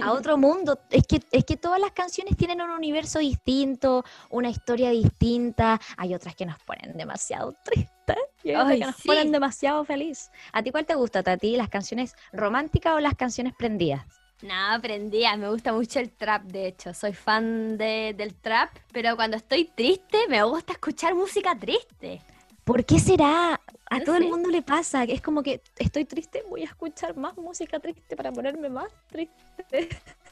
A 0.00 0.12
otro 0.12 0.36
mundo. 0.36 0.78
Es 0.90 1.04
que, 1.06 1.20
es 1.32 1.44
que 1.44 1.56
todas 1.56 1.80
las 1.80 1.90
canciones 1.92 2.36
tienen 2.36 2.60
un 2.60 2.70
universo 2.70 3.18
distinto, 3.18 4.04
una 4.30 4.50
historia 4.50 4.90
distinta. 4.90 5.80
Hay 5.96 6.14
otras 6.14 6.36
que 6.36 6.46
nos 6.46 6.58
ponen 6.60 6.96
demasiado 6.96 7.54
tristes 7.64 8.16
y 8.44 8.50
hay 8.50 8.54
otras 8.56 8.78
que 8.78 8.84
nos 8.86 8.96
sí. 8.96 9.08
ponen 9.08 9.32
demasiado 9.32 9.84
feliz. 9.84 10.30
¿A 10.52 10.62
ti 10.62 10.70
cuál 10.70 10.86
te 10.86 10.94
gusta, 10.94 11.22
Tati? 11.24 11.56
¿Las 11.56 11.68
canciones 11.68 12.14
románticas 12.32 12.94
o 12.94 13.00
las 13.00 13.14
canciones 13.16 13.52
prendidas? 13.58 14.04
No, 14.42 14.54
aprendía, 14.74 15.36
me 15.36 15.48
gusta 15.48 15.72
mucho 15.72 16.00
el 16.00 16.10
trap, 16.12 16.42
de 16.44 16.66
hecho, 16.66 16.92
soy 16.92 17.14
fan 17.14 17.78
de- 17.78 18.14
del 18.16 18.34
trap, 18.34 18.70
pero 18.92 19.16
cuando 19.16 19.36
estoy 19.38 19.64
triste 19.74 20.18
me 20.28 20.42
gusta 20.42 20.74
escuchar 20.74 21.14
música 21.14 21.58
triste. 21.58 22.20
¿Por 22.64 22.84
qué 22.84 22.98
será? 22.98 23.60
A 23.90 23.98
No 23.98 24.04
todo 24.04 24.16
el 24.16 24.28
mundo 24.28 24.48
le 24.48 24.62
pasa. 24.62 25.04
Es 25.04 25.20
como 25.20 25.42
que 25.42 25.60
estoy 25.78 26.04
triste, 26.04 26.42
voy 26.48 26.62
a 26.62 26.66
escuchar 26.66 27.16
más 27.16 27.36
música 27.36 27.78
triste 27.78 28.16
para 28.16 28.32
ponerme 28.32 28.68
más 28.68 28.88
triste. 29.10 29.34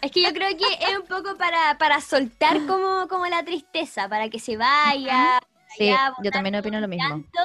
Es 0.00 0.12
que 0.12 0.22
yo 0.22 0.32
creo 0.32 0.56
que 0.56 0.64
es 0.64 0.98
un 0.98 1.06
poco 1.06 1.36
para, 1.36 1.76
para 1.76 2.00
soltar 2.00 2.64
como, 2.66 3.06
como 3.08 3.26
la 3.26 3.42
tristeza, 3.42 4.08
para 4.08 4.30
que 4.30 4.38
se 4.38 4.56
vaya. 4.56 5.40
Sí, 5.76 5.92
yo 6.22 6.30
también 6.30 6.54
opino 6.56 6.80
lo 6.80 6.88
mismo. 6.88 7.06
llanto, 7.08 7.40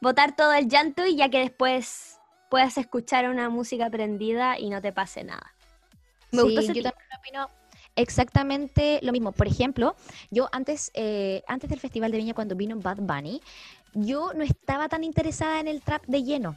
botar 0.00 0.36
todo 0.36 0.52
el 0.52 0.68
llanto 0.68 1.06
y 1.06 1.16
ya 1.16 1.30
que 1.30 1.38
después 1.38 2.18
puedas 2.50 2.76
escuchar 2.76 3.30
una 3.30 3.48
música 3.48 3.88
prendida 3.88 4.58
y 4.58 4.68
no 4.68 4.82
te 4.82 4.92
pase 4.92 5.24
nada. 5.24 5.54
Me 6.32 6.42
gustó 6.42 6.60
Sí, 6.60 6.66
ese 6.66 6.74
yo 6.74 6.82
también 6.82 7.08
opino 7.18 7.50
exactamente 7.96 9.00
lo 9.02 9.12
mismo. 9.12 9.32
Por 9.32 9.46
ejemplo, 9.46 9.96
yo 10.30 10.48
antes, 10.52 10.90
eh, 10.94 11.42
antes 11.48 11.68
del 11.70 11.80
Festival 11.80 12.12
de 12.12 12.18
Viña, 12.18 12.34
cuando 12.34 12.54
vino 12.54 12.76
Bad 12.78 12.98
Bunny, 12.98 13.40
yo 13.94 14.32
no 14.34 14.42
estaba 14.44 14.88
tan 14.88 15.04
interesada 15.04 15.60
en 15.60 15.68
el 15.68 15.82
trap 15.82 16.04
de 16.06 16.22
lleno. 16.22 16.56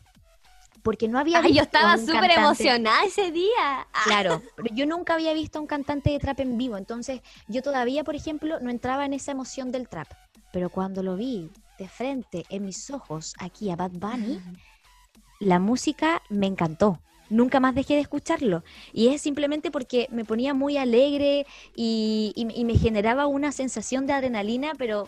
Porque 0.82 1.08
no 1.10 1.20
había 1.20 1.40
Ay, 1.40 1.54
yo 1.54 1.62
visto 1.64 1.78
a 1.78 1.82
estaba 1.82 1.98
súper 1.98 2.32
emocionada 2.32 3.04
ese 3.04 3.32
día. 3.32 3.88
Ah, 3.94 4.02
Claro, 4.06 4.42
pero 4.56 4.74
yo 4.74 4.86
nunca 4.86 5.14
había 5.16 5.34
visto 5.34 5.60
a 5.60 5.62
un 5.62 5.68
cantante 5.68 6.10
de 6.10 6.20
trap 6.20 6.40
en 6.40 6.58
vivo, 6.58 6.78
entonces 6.78 7.22
yo 7.50 7.62
todavía, 7.62 8.04
por 8.06 8.16
ejemplo, 8.16 8.60
no 8.62 8.70
entraba 8.70 9.06
en 9.06 9.14
esa 9.14 9.32
emoción 9.34 9.72
del 9.72 9.90
trap. 9.90 10.08
Pero 10.54 10.70
cuando 10.70 11.04
lo 11.04 11.16
vi 11.18 11.52
de 11.78 11.88
frente, 11.90 12.46
en 12.50 12.66
mis 12.66 12.90
ojos, 12.92 13.34
aquí 13.40 13.70
a 13.70 13.76
Bad 13.76 13.92
Bunny, 13.92 14.40
la 15.40 15.60
música 15.60 16.22
me 16.30 16.48
encantó. 16.48 17.00
Nunca 17.30 17.60
más 17.60 17.76
dejé 17.76 17.94
de 17.96 18.02
escucharlo. 18.02 18.64
Y 18.92 19.10
es 19.10 19.22
simplemente 19.22 19.70
porque 19.72 20.08
me 20.12 20.26
ponía 20.26 20.54
muy 20.54 20.78
alegre 20.78 21.46
y, 21.76 22.34
y- 22.36 22.60
y 22.60 22.66
me 22.66 22.76
generaba 22.78 23.28
una 23.28 23.52
sensación 23.52 24.08
de 24.08 24.14
adrenalina, 24.14 24.74
pero 24.78 25.08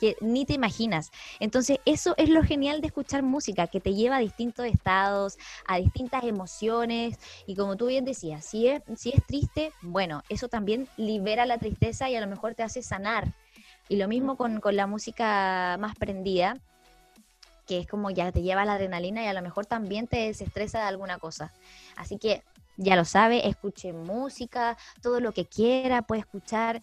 que 0.00 0.16
ni 0.20 0.46
te 0.46 0.54
imaginas. 0.54 1.10
Entonces, 1.38 1.78
eso 1.84 2.14
es 2.16 2.30
lo 2.30 2.42
genial 2.42 2.80
de 2.80 2.86
escuchar 2.86 3.22
música, 3.22 3.66
que 3.66 3.80
te 3.80 3.94
lleva 3.94 4.16
a 4.16 4.20
distintos 4.20 4.66
estados, 4.66 5.38
a 5.66 5.76
distintas 5.76 6.24
emociones. 6.24 7.18
Y 7.46 7.54
como 7.54 7.76
tú 7.76 7.86
bien 7.86 8.04
decías, 8.04 8.44
si 8.44 8.66
es, 8.66 8.82
si 8.96 9.10
es 9.10 9.24
triste, 9.26 9.72
bueno, 9.82 10.22
eso 10.28 10.48
también 10.48 10.88
libera 10.96 11.44
la 11.44 11.58
tristeza 11.58 12.08
y 12.08 12.16
a 12.16 12.20
lo 12.20 12.26
mejor 12.26 12.54
te 12.54 12.62
hace 12.62 12.82
sanar. 12.82 13.34
Y 13.88 13.96
lo 13.96 14.08
mismo 14.08 14.36
con, 14.36 14.60
con 14.60 14.74
la 14.76 14.86
música 14.86 15.76
más 15.78 15.94
prendida, 15.96 16.56
que 17.66 17.80
es 17.80 17.86
como 17.86 18.10
ya 18.10 18.32
te 18.32 18.42
lleva 18.42 18.64
la 18.64 18.74
adrenalina 18.74 19.22
y 19.22 19.26
a 19.26 19.32
lo 19.34 19.42
mejor 19.42 19.66
también 19.66 20.06
te 20.06 20.16
desestresa 20.16 20.78
de 20.78 20.84
alguna 20.86 21.18
cosa. 21.18 21.52
Así 21.96 22.18
que 22.18 22.42
ya 22.76 22.96
lo 22.96 23.04
sabe, 23.04 23.46
escuche 23.46 23.92
música, 23.92 24.78
todo 25.02 25.20
lo 25.20 25.32
que 25.32 25.44
quiera, 25.44 26.02
puede 26.02 26.22
escuchar 26.22 26.80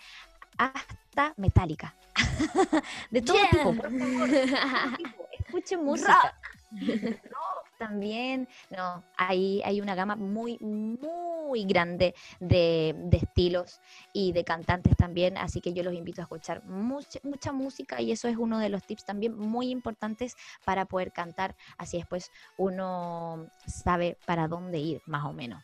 hasta 0.57 1.06
metálica. 1.37 1.95
de 3.11 3.21
todo 3.21 3.37
Yeah. 3.37 3.49
tipo, 3.51 3.73
por 3.75 3.91
favor. 3.91 4.97
tipo, 4.97 5.83
música. 5.83 6.35
Rock 6.71 7.67
también, 7.77 8.47
no, 8.69 9.03
hay, 9.15 9.61
hay 9.63 9.79
una 9.79 9.95
gama 9.95 10.15
muy, 10.15 10.57
muy 10.59 11.63
grande 11.65 12.13
de, 12.39 12.93
de 12.97 13.17
estilos 13.17 13.79
y 14.11 14.33
de 14.33 14.43
cantantes 14.43 14.97
también, 14.97 15.37
así 15.37 15.61
que 15.61 15.73
yo 15.73 15.83
los 15.83 15.93
invito 15.93 16.21
a 16.21 16.23
escuchar 16.23 16.63
mucha, 16.65 17.19
mucha 17.23 17.51
música 17.53 18.01
y 18.01 18.11
eso 18.11 18.27
es 18.27 18.35
uno 18.35 18.59
de 18.59 18.69
los 18.69 18.83
tips 18.83 19.05
también 19.05 19.37
muy 19.37 19.69
importantes 19.69 20.35
para 20.65 20.85
poder 20.85 21.13
cantar, 21.13 21.55
así 21.77 21.97
después 21.97 22.31
uno 22.57 23.47
sabe 23.65 24.17
para 24.25 24.47
dónde 24.47 24.79
ir 24.79 25.01
más 25.05 25.25
o 25.25 25.31
menos. 25.33 25.63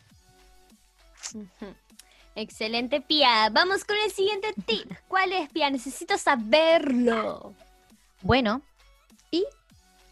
Excelente, 2.34 3.00
Pia. 3.00 3.48
Vamos 3.50 3.84
con 3.84 3.96
el 4.04 4.10
siguiente 4.10 4.48
tip. 4.66 4.90
¿Cuál 5.08 5.32
es, 5.32 5.48
Pia? 5.50 5.70
Necesito 5.70 6.18
saberlo. 6.18 7.54
Bueno, 8.22 8.62
y 9.30 9.44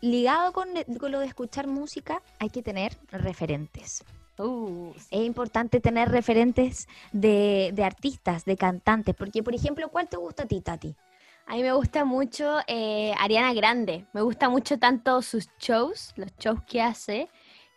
ligado 0.00 0.52
con, 0.52 0.68
con 0.98 1.10
lo 1.10 1.20
de 1.20 1.26
escuchar 1.26 1.66
música, 1.66 2.22
hay 2.38 2.50
que 2.50 2.62
tener 2.62 2.96
referentes. 3.10 4.04
Uh, 4.38 4.92
sí. 4.96 5.06
Es 5.10 5.24
importante 5.24 5.80
tener 5.80 6.10
referentes 6.10 6.88
de, 7.12 7.70
de 7.74 7.84
artistas, 7.84 8.44
de 8.44 8.56
cantantes, 8.56 9.14
porque 9.14 9.42
por 9.42 9.54
ejemplo, 9.54 9.88
¿cuál 9.88 10.08
te 10.08 10.16
gusta 10.16 10.44
a 10.44 10.46
ti, 10.46 10.60
Tati? 10.60 10.94
A 11.46 11.56
mí 11.56 11.62
me 11.62 11.72
gusta 11.72 12.04
mucho 12.04 12.58
eh, 12.66 13.12
Ariana 13.18 13.52
Grande. 13.52 14.06
Me 14.12 14.22
gusta 14.22 14.48
mucho 14.48 14.78
tanto 14.78 15.22
sus 15.22 15.48
shows, 15.58 16.12
los 16.16 16.30
shows 16.38 16.62
que 16.64 16.80
hace. 16.80 17.28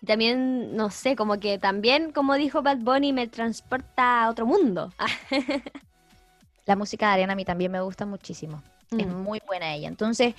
Y 0.05 0.07
también, 0.07 0.75
no 0.75 0.91
sé, 0.91 1.15
como 1.15 1.39
que 1.39 1.57
también, 1.57 2.11
como 2.11 2.35
dijo 2.35 2.61
Bad 2.61 2.77
Bunny, 2.77 3.11
me 3.11 3.27
transporta 3.27 4.23
a 4.23 4.29
otro 4.29 4.45
mundo. 4.45 4.93
La 6.67 6.75
música 6.75 7.07
de 7.07 7.13
Ariana 7.13 7.33
a 7.33 7.35
mí 7.35 7.43
también 7.43 7.71
me 7.71 7.81
gusta 7.81 8.05
muchísimo. 8.05 8.61
Es 8.95 9.07
mm. 9.07 9.23
muy 9.23 9.41
buena 9.47 9.73
ella. 9.73 9.87
Entonces, 9.87 10.35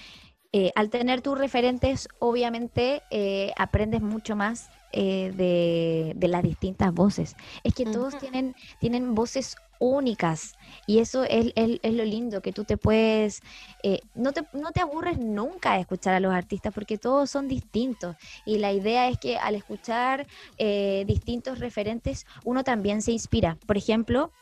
eh, 0.53 0.71
al 0.77 0.89
tener 0.89 1.21
tus 1.21 1.37
referentes, 1.37 2.07
obviamente 2.21 3.03
eh, 3.11 3.51
aprendes 3.57 4.03
mucho 4.03 4.37
más 4.37 4.71
eh, 4.93 5.33
de, 5.35 6.13
de 6.15 6.29
las 6.29 6.45
distintas 6.45 6.95
voces. 6.95 7.35
Es 7.65 7.75
que 7.75 7.87
todos 7.87 8.17
tienen, 8.19 8.55
tienen 8.79 9.17
voces 9.17 9.57
únicas 9.79 10.53
y 10.87 10.99
eso 11.01 11.25
es, 11.25 11.53
es- 11.57 11.79
es 11.83 11.93
lo 11.95 12.05
lindo, 12.05 12.43
que 12.43 12.53
tú 12.53 12.65
te 12.65 12.77
puedes, 12.79 13.41
eh, 13.83 14.01
no, 14.15 14.33
te, 14.33 14.43
no 14.53 14.73
te 14.73 14.81
aburres 14.81 15.19
nunca 15.19 15.75
de 15.75 15.81
escuchar 15.81 16.15
a 16.15 16.21
los 16.21 16.33
artistas 16.33 16.73
porque 16.73 16.99
todos 16.99 17.31
son 17.31 17.49
distintos 17.49 18.17
y 18.45 18.59
la 18.59 18.73
idea 18.73 19.09
es 19.09 19.19
que 19.19 19.37
al 19.39 19.55
escuchar 19.55 20.27
eh, 20.59 21.05
distintos 21.07 21.59
referentes 21.59 22.25
uno 22.45 22.65
también 22.65 23.03
se 23.03 23.13
inspira. 23.13 23.59
Por 23.67 23.77
ejemplo, 23.77 24.35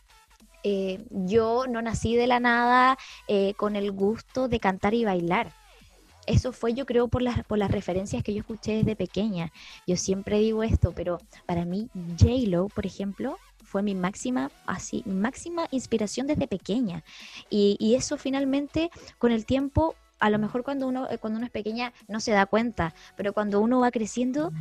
eh, 0.63 1.05
yo 1.11 1.65
no 1.69 1.83
nací 1.83 2.17
de 2.17 2.27
la 2.27 2.41
nada 2.41 2.97
eh, 3.27 3.55
con 3.57 3.77
el 3.77 3.93
gusto 3.93 4.49
de 4.49 4.61
cantar 4.61 4.95
y 4.95 5.05
bailar. 5.05 5.55
Eso 6.27 6.53
fue, 6.53 6.75
yo 6.75 6.87
creo, 6.87 7.09
por 7.09 7.23
las, 7.23 7.45
por 7.47 7.59
las 7.59 7.71
referencias 7.71 8.23
que 8.23 8.35
yo 8.35 8.41
escuché 8.41 8.77
desde 8.77 8.97
pequeña. 8.97 9.53
Yo 9.87 9.97
siempre 9.97 10.39
digo 10.41 10.63
esto, 10.65 10.95
pero 10.95 11.23
para 11.47 11.67
mí, 11.67 11.91
J-Lo, 11.95 12.71
por 12.71 12.87
ejemplo, 12.87 13.43
fue 13.75 13.83
mi 13.83 13.97
máxima, 13.97 14.53
así, 14.67 15.03
máxima 15.05 15.67
inspiración 15.73 16.29
desde 16.29 16.47
pequeña. 16.47 17.03
Y, 17.51 17.97
eso 17.97 18.17
finalmente 18.17 18.89
con 19.19 19.33
el 19.33 19.47
tiempo 19.47 19.97
a 20.21 20.31
lo 20.31 20.39
mejor 20.39 20.63
cuando 20.63 20.87
uno, 20.87 21.11
eh, 21.11 21.19
cuando 21.19 21.39
uno 21.39 21.47
es 21.47 21.51
pequeña 21.51 21.93
no 22.07 22.21
se 22.21 22.31
da 22.31 22.47
cuenta, 22.47 22.95
pero 23.17 23.33
cuando 23.33 23.61
uno 23.61 23.81
va 23.81 23.91
creciendo, 23.91 24.53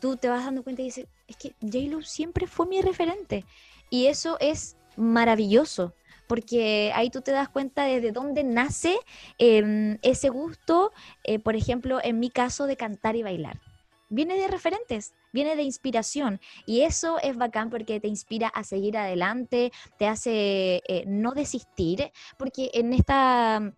tú 0.00 0.16
te 0.16 0.30
vas 0.30 0.46
dando 0.46 0.62
cuenta 0.62 0.80
y 0.80 0.86
dices, 0.86 1.06
es 1.28 1.36
que 1.36 1.54
J-Lo 1.60 2.00
siempre 2.00 2.46
fue 2.46 2.66
mi 2.66 2.80
referente. 2.80 3.44
Y 3.90 4.06
eso 4.06 4.38
es 4.40 4.78
maravilloso, 4.96 5.92
porque 6.26 6.92
ahí 6.94 7.10
tú 7.10 7.20
te 7.20 7.32
das 7.32 7.50
cuenta 7.50 7.84
de, 7.84 8.10
dónde 8.10 8.42
nace 8.42 8.98
em, 9.36 9.98
ese 10.00 10.30
gusto, 10.30 10.92
eh, 11.24 11.38
por 11.38 11.56
ejemplo, 11.56 12.00
en 12.02 12.20
mi 12.20 12.30
caso 12.30 12.66
de 12.66 12.78
cantar 12.78 13.16
y 13.16 13.22
bailar. 13.22 13.60
Viene 14.08 14.38
de 14.38 14.48
referentes, 14.48 15.12
viene 15.36 15.54
de 15.54 15.62
inspiración. 15.62 16.40
Y 16.64 16.80
eso 16.80 17.18
es 17.22 17.36
bacán 17.36 17.68
porque 17.68 18.00
te 18.00 18.08
inspira 18.08 18.48
a 18.48 18.64
seguir 18.64 18.96
adelante, 18.96 19.70
te 19.98 20.08
hace 20.08 20.82
eh, 20.88 21.04
no 21.06 21.32
desistir, 21.32 22.10
porque 22.38 22.70
en 22.72 22.94
esta 22.94 23.74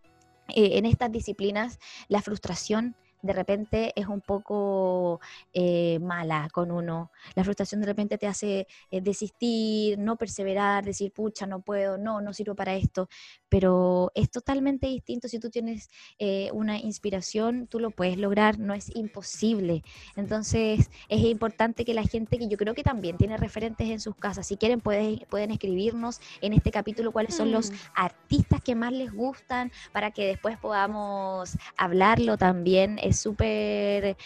eh, 0.55 0.79
en 0.79 0.87
estas 0.87 1.11
disciplinas 1.11 1.79
la 2.07 2.23
frustración 2.23 2.95
de 3.23 3.33
repente 3.33 3.93
es 3.97 4.07
un 4.07 4.21
poco 4.21 5.21
eh, 5.53 5.99
mala 6.01 6.49
con 6.53 6.71
uno. 6.71 7.11
La 7.35 7.45
frustración 7.45 7.81
de 7.81 7.87
repente 7.87 8.19
te 8.19 8.27
hace 8.27 8.67
eh, 8.91 9.01
desistir, 9.01 9.99
no 9.99 10.17
perseverar, 10.17 10.85
decir, 10.85 11.13
pucha, 11.13 11.47
no 11.47 11.61
puedo, 11.61 11.99
no, 11.99 12.21
no 12.21 12.33
sirvo 12.33 12.55
para 12.55 12.75
esto. 12.75 13.09
Pero 13.49 14.13
es 14.15 14.31
totalmente 14.31 14.87
distinto 14.87 15.29
si 15.29 15.39
tú 15.39 15.51
tienes 15.51 15.91
eh, 16.19 16.51
una 16.53 16.79
inspiración, 16.79 17.67
tú 17.67 17.81
lo 17.81 17.91
puedes 17.91 18.19
lograr, 18.19 18.59
no 18.59 18.75
es 18.75 18.95
imposible. 18.95 19.83
Entonces 20.17 20.91
es 21.09 21.21
importante 21.21 21.85
que 21.85 21.95
la 21.95 22.05
gente, 22.05 22.39
que 22.39 22.49
yo 22.49 22.57
creo 22.57 22.75
que 22.75 22.83
también 22.83 23.17
tiene 23.17 23.37
referentes 23.37 23.89
en 23.89 24.01
sus 24.01 24.15
casas, 24.15 24.47
si 24.47 24.57
quieren 24.57 24.81
pueden, 24.81 25.19
pueden 25.29 25.51
escribirnos 25.51 26.21
en 26.41 26.53
este 26.53 26.71
capítulo 26.71 27.13
cuáles 27.13 27.35
son 27.35 27.51
los 27.51 27.71
mm. 27.71 27.75
artistas 27.95 28.61
que 28.63 28.75
más 28.75 28.93
les 28.93 29.13
gustan 29.13 29.73
para 29.93 30.11
que 30.11 30.27
después 30.27 30.57
podamos 30.59 31.57
hablarlo 31.77 32.37
también 32.37 32.99
es 33.09 33.21
súper 33.21 34.05
e, 34.05 34.17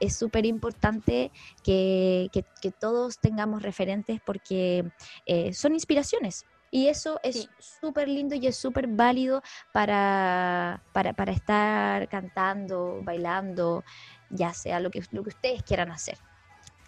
es 0.00 0.16
súper 0.16 0.46
importante 0.46 1.30
que, 1.62 2.30
todos 2.78 3.18
tengamos 3.18 3.62
referentes 3.62 4.20
porque 4.24 4.84
eh, 5.26 5.52
son 5.52 5.74
inspiraciones. 5.74 6.46
Y 6.70 6.88
eso 6.88 7.20
es 7.22 7.50
súper 7.58 8.08
lindo 8.08 8.34
y 8.34 8.46
es 8.46 8.56
súper 8.56 8.86
válido 8.86 9.42
para, 9.72 10.82
para, 10.94 11.32
estar 11.32 12.08
cantando, 12.08 13.00
bailando, 13.02 13.84
ya 14.30 14.54
sea 14.54 14.80
lo 14.80 14.90
que, 14.90 15.02
lo 15.10 15.22
que 15.22 15.28
ustedes 15.28 15.62
quieran 15.64 15.90
hacer. 15.90 16.16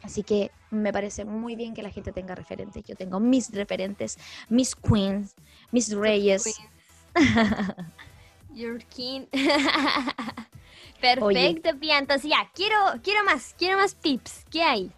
Así 0.03 0.23
que 0.23 0.51
me 0.71 0.93
parece 0.93 1.25
muy 1.25 1.55
bien 1.55 1.75
que 1.75 1.83
la 1.83 1.91
gente 1.91 2.13
tenga 2.13 2.35
referentes. 2.35 2.85
Yo 2.85 2.95
tengo 2.95 3.21
mis 3.21 3.51
referentes, 3.51 4.19
mis 4.49 4.75
queens, 4.75 5.35
mis 5.71 5.95
reyes. 5.95 6.45
Your 8.55 8.79
king. 8.85 9.27
Perfecto, 11.05 11.71
Pia. 11.79 11.99
Entonces 11.99 12.31
ya, 12.31 12.51
quiero, 12.55 12.77
quiero 13.03 13.25
más, 13.25 13.55
quiero 13.59 13.77
más 13.77 13.95
tips. 13.97 14.45
¿Qué 14.51 14.63
hay? 14.63 14.91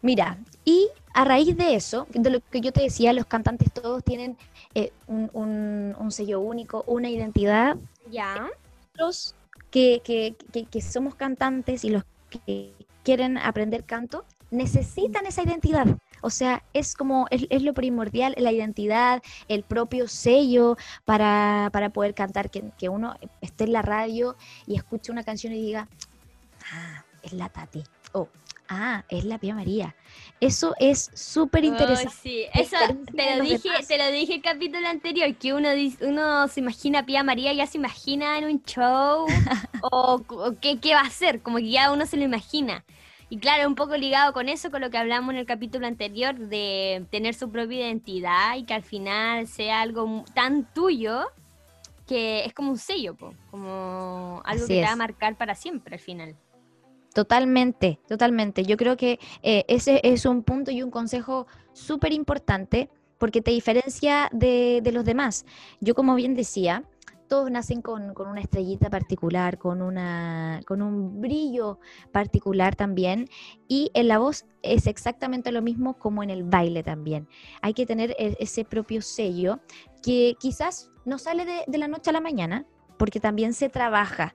Mira, 0.00 0.38
y 0.64 0.88
a 1.14 1.24
raíz 1.24 1.56
de 1.56 1.74
eso, 1.76 2.06
de 2.10 2.30
lo 2.30 2.40
que 2.40 2.60
yo 2.60 2.72
te 2.72 2.82
decía, 2.82 3.12
los 3.12 3.26
cantantes 3.26 3.72
todos 3.72 4.02
tienen 4.02 4.36
eh, 4.74 4.92
un, 5.06 5.94
sello 6.10 6.40
único, 6.40 6.82
una 6.86 7.08
identidad. 7.08 7.76
Ya. 8.10 8.48
Los 8.94 9.34
que, 9.70 10.02
que, 10.04 10.34
que 10.64 10.80
somos 10.80 11.14
cantantes 11.14 11.84
y 11.84 11.90
los 11.90 12.04
que 12.28 12.72
quieren 13.04 13.38
aprender 13.38 13.84
canto 13.84 14.24
necesitan 14.50 15.26
esa 15.26 15.42
identidad. 15.42 15.86
O 16.22 16.30
sea, 16.30 16.62
es 16.72 16.94
como, 16.94 17.26
es, 17.30 17.62
lo 17.62 17.74
primordial, 17.74 18.34
la 18.38 18.52
identidad, 18.52 19.22
el 19.48 19.64
propio 19.64 20.08
sello 20.08 20.76
para, 21.04 21.70
poder 21.92 22.14
cantar, 22.14 22.50
que, 22.50 22.88
uno 22.88 23.16
esté 23.40 23.64
en 23.64 23.72
la 23.72 23.82
radio 23.82 24.36
y 24.66 24.76
escuche 24.76 25.12
una 25.12 25.24
canción 25.24 25.52
y 25.52 25.60
diga, 25.60 25.88
ah, 26.72 27.04
es 27.22 27.32
la 27.32 27.48
Tati, 27.48 27.82
o 28.12 28.28
ah, 28.68 29.04
es 29.08 29.24
la 29.24 29.38
Pía 29.38 29.54
María. 29.54 29.96
Eso 30.40 30.74
es 30.78 31.10
súper 31.14 31.64
interesante. 31.64 32.16
sí, 32.22 32.44
eso 32.54 32.76
te 33.14 33.36
lo, 33.36 33.44
dije, 33.44 33.68
te 33.86 33.98
lo 33.98 34.10
dije 34.12 34.34
el 34.34 34.42
capítulo 34.42 34.88
anterior, 34.88 35.34
que 35.34 35.54
uno, 35.54 35.70
uno 36.02 36.48
se 36.48 36.60
imagina 36.60 37.00
a 37.00 37.06
Pía 37.06 37.24
María, 37.24 37.52
ya 37.52 37.66
se 37.66 37.78
imagina 37.78 38.38
en 38.38 38.44
un 38.44 38.62
show, 38.62 39.26
o, 39.82 40.22
qué, 40.60 40.78
qué 40.78 40.94
va 40.94 41.00
a 41.00 41.06
hacer, 41.06 41.42
como 41.42 41.58
que 41.58 41.70
ya 41.70 41.90
uno 41.92 42.06
se 42.06 42.16
lo 42.16 42.22
imagina. 42.22 42.84
Y 43.32 43.38
claro, 43.38 43.66
un 43.66 43.74
poco 43.74 43.96
ligado 43.96 44.34
con 44.34 44.50
eso, 44.50 44.70
con 44.70 44.82
lo 44.82 44.90
que 44.90 44.98
hablamos 44.98 45.32
en 45.32 45.38
el 45.38 45.46
capítulo 45.46 45.86
anterior, 45.86 46.36
de 46.36 47.06
tener 47.10 47.32
su 47.32 47.50
propia 47.50 47.88
identidad 47.88 48.56
y 48.58 48.64
que 48.64 48.74
al 48.74 48.82
final 48.82 49.46
sea 49.48 49.80
algo 49.80 50.22
tan 50.34 50.70
tuyo 50.74 51.22
que 52.06 52.44
es 52.44 52.52
como 52.52 52.72
un 52.72 52.76
sello, 52.76 53.16
como 53.50 54.42
algo 54.44 54.66
que 54.66 54.74
te 54.74 54.82
va 54.82 54.92
a 54.92 54.96
marcar 54.96 55.38
para 55.38 55.54
siempre 55.54 55.94
al 55.94 56.00
final. 56.02 56.36
Totalmente, 57.14 57.98
totalmente. 58.06 58.64
Yo 58.64 58.76
creo 58.76 58.98
que 58.98 59.18
eh, 59.42 59.64
ese 59.66 60.02
es 60.04 60.26
un 60.26 60.42
punto 60.42 60.70
y 60.70 60.82
un 60.82 60.90
consejo 60.90 61.46
súper 61.72 62.12
importante 62.12 62.90
porque 63.16 63.40
te 63.40 63.50
diferencia 63.50 64.28
de, 64.30 64.80
de, 64.82 64.92
los 64.92 65.06
demás. 65.06 65.46
Yo, 65.80 65.94
como 65.94 66.16
bien 66.16 66.34
decía, 66.34 66.84
todos 67.32 67.50
nacen 67.50 67.80
con, 67.80 68.12
una 68.14 68.42
estrellita 68.42 68.90
particular, 68.90 69.56
con, 69.56 69.80
una, 69.80 70.60
con 70.66 70.82
un 70.82 71.22
brillo 71.22 71.80
particular 72.12 72.76
también. 72.76 73.26
Y 73.68 73.90
en 73.94 74.08
la 74.08 74.18
voz 74.18 74.44
es 74.60 74.86
exactamente 74.86 75.50
lo 75.50 75.62
mismo 75.62 75.98
como 75.98 76.22
en 76.22 76.28
el 76.28 76.42
baile 76.42 76.82
también. 76.82 77.26
Hay 77.62 77.72
que 77.72 77.86
tener 77.86 78.10
e, 78.18 78.36
ese 78.38 78.66
propio 78.66 79.00
sello 79.00 79.60
que 80.02 80.36
quizás 80.38 80.90
no 81.06 81.16
sale 81.16 81.46
de, 81.46 81.78
la 81.78 81.88
noche 81.88 82.10
a 82.10 82.12
la 82.12 82.20
mañana, 82.20 82.66
porque 82.98 83.18
también 83.18 83.54
se 83.54 83.70
trabaja 83.70 84.34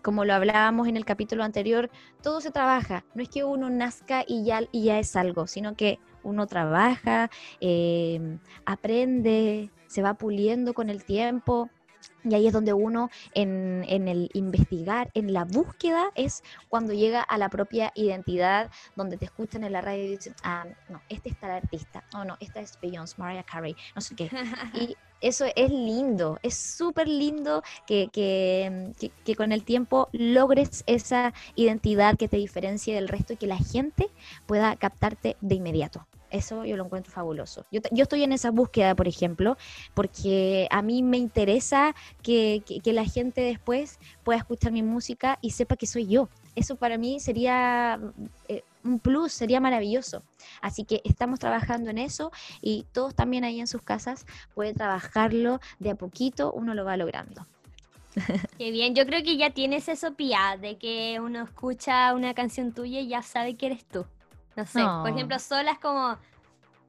como 0.00 0.24
lo 0.24 0.32
hablábamos 0.32 0.86
en 0.86 0.96
el 0.96 1.04
capítulo 1.04 1.42
anterior, 1.42 1.90
todo 2.22 2.40
se 2.40 2.52
trabaja. 2.52 3.04
No 3.16 3.22
es 3.22 3.28
que 3.28 3.42
uno 3.42 3.68
nazca 3.68 4.24
y 4.24 4.44
ya, 4.44 4.60
y 4.70 4.84
ya 4.84 5.00
es 5.00 5.16
algo, 5.16 5.48
sino 5.48 5.74
que 5.74 5.98
uno 6.22 6.46
trabaja, 6.46 7.30
eh, 7.60 8.38
aprende, 8.64 9.72
se 9.88 10.02
va 10.02 10.14
puliendo 10.14 10.72
con 10.72 10.88
el 10.88 11.02
tiempo. 11.02 11.68
Y 12.24 12.34
ahí 12.34 12.46
es 12.46 12.52
donde 12.52 12.72
uno, 12.72 13.10
en, 13.34 13.84
el 13.86 14.30
investigar, 14.34 15.10
en 15.14 15.32
la 15.32 15.44
búsqueda, 15.44 16.10
es 16.14 16.42
cuando 16.68 16.92
llega 16.92 17.22
a 17.22 17.38
la 17.38 17.48
propia 17.48 17.92
identidad, 17.94 18.70
donde 18.96 19.16
te 19.16 19.26
escuchan 19.26 19.64
en 19.64 19.72
la 19.72 19.80
radio 19.80 20.04
y 20.04 20.08
dicen, 20.08 20.34
ah, 20.42 20.66
no, 20.88 21.00
este 21.08 21.28
está 21.30 21.46
el 21.46 21.64
artista, 21.64 22.04
oh 22.14 22.24
no, 22.24 22.36
esta 22.40 22.60
es 22.60 22.78
Beyoncé, 22.80 23.14
Mariah 23.18 23.44
Carey, 23.44 23.76
no 23.94 24.00
sé 24.00 24.16
qué. 24.16 24.30
Y 24.74 24.96
eso 25.20 25.46
es 25.56 25.70
lindo, 25.70 26.38
es 26.42 26.56
súper 26.56 27.08
lindo 27.08 27.62
que, 27.86 28.08
que, 28.12 28.92
que, 29.24 29.34
con 29.34 29.52
el 29.52 29.64
tiempo 29.64 30.08
logres 30.12 30.84
esa 30.86 31.32
identidad 31.56 32.16
que 32.16 32.28
te 32.28 32.36
diferencie 32.36 32.94
del 32.94 33.08
resto 33.08 33.32
y 33.32 33.36
que 33.36 33.46
la 33.46 33.58
gente 33.58 34.10
pueda 34.46 34.76
captarte 34.76 35.36
de 35.40 35.54
inmediato. 35.56 36.06
Eso 36.30 36.64
yo 36.64 36.76
lo 36.76 36.84
encuentro 36.84 37.12
fabuloso. 37.12 37.64
Yo, 37.70 37.80
yo, 37.90 38.02
estoy 38.02 38.22
en 38.22 38.32
esa 38.32 38.50
búsqueda, 38.50 38.94
por 38.94 39.08
ejemplo, 39.08 39.56
porque 39.94 40.68
a 40.70 40.82
mí 40.82 41.02
me 41.02 41.16
interesa 41.16 41.94
que, 42.22 42.62
que, 42.82 42.92
la 42.92 43.04
gente 43.04 43.40
después 43.40 43.98
pueda 44.24 44.38
escuchar 44.38 44.72
mi 44.72 44.82
música 44.82 45.38
y 45.40 45.50
sepa 45.52 45.76
que 45.76 45.86
soy 45.86 46.06
yo. 46.06 46.28
Eso 46.54 46.76
para 46.76 46.98
mí 46.98 47.20
sería 47.20 48.00
eh, 48.48 48.62
un 48.84 48.98
plus, 48.98 49.32
sería 49.32 49.60
maravilloso. 49.60 50.22
Así 50.60 50.84
que 50.84 51.00
estamos 51.04 51.38
trabajando 51.38 51.90
en 51.90 51.98
eso 51.98 52.30
y 52.60 52.84
todos 52.92 53.14
también 53.14 53.44
ahí 53.44 53.60
en 53.60 53.66
sus 53.66 53.82
casas 53.82 54.26
pueden 54.54 54.74
trabajarlo 54.74 55.60
de 55.78 55.90
a 55.90 55.94
poquito, 55.94 56.52
uno 56.52 56.74
lo 56.74 56.84
va 56.84 56.96
logrando. 56.96 57.46
Qué 58.58 58.70
bien, 58.70 58.94
yo 58.94 59.06
creo 59.06 59.22
que 59.22 59.36
ya 59.36 59.50
tienes 59.50 59.88
eso, 59.88 60.14
Pia, 60.14 60.56
de 60.60 60.76
que 60.76 61.20
uno 61.20 61.44
escucha 61.44 62.12
una 62.14 62.34
canción 62.34 62.72
tuya 62.72 63.00
y 63.00 63.08
ya 63.08 63.22
sabe 63.22 63.56
que 63.56 63.66
eres 63.66 63.84
tú. 63.84 64.04
No 64.58 64.66
sé, 64.66 64.82
por 64.82 65.10
ejemplo, 65.10 65.38
sola 65.38 65.70
es 65.70 65.78
como 65.78 66.18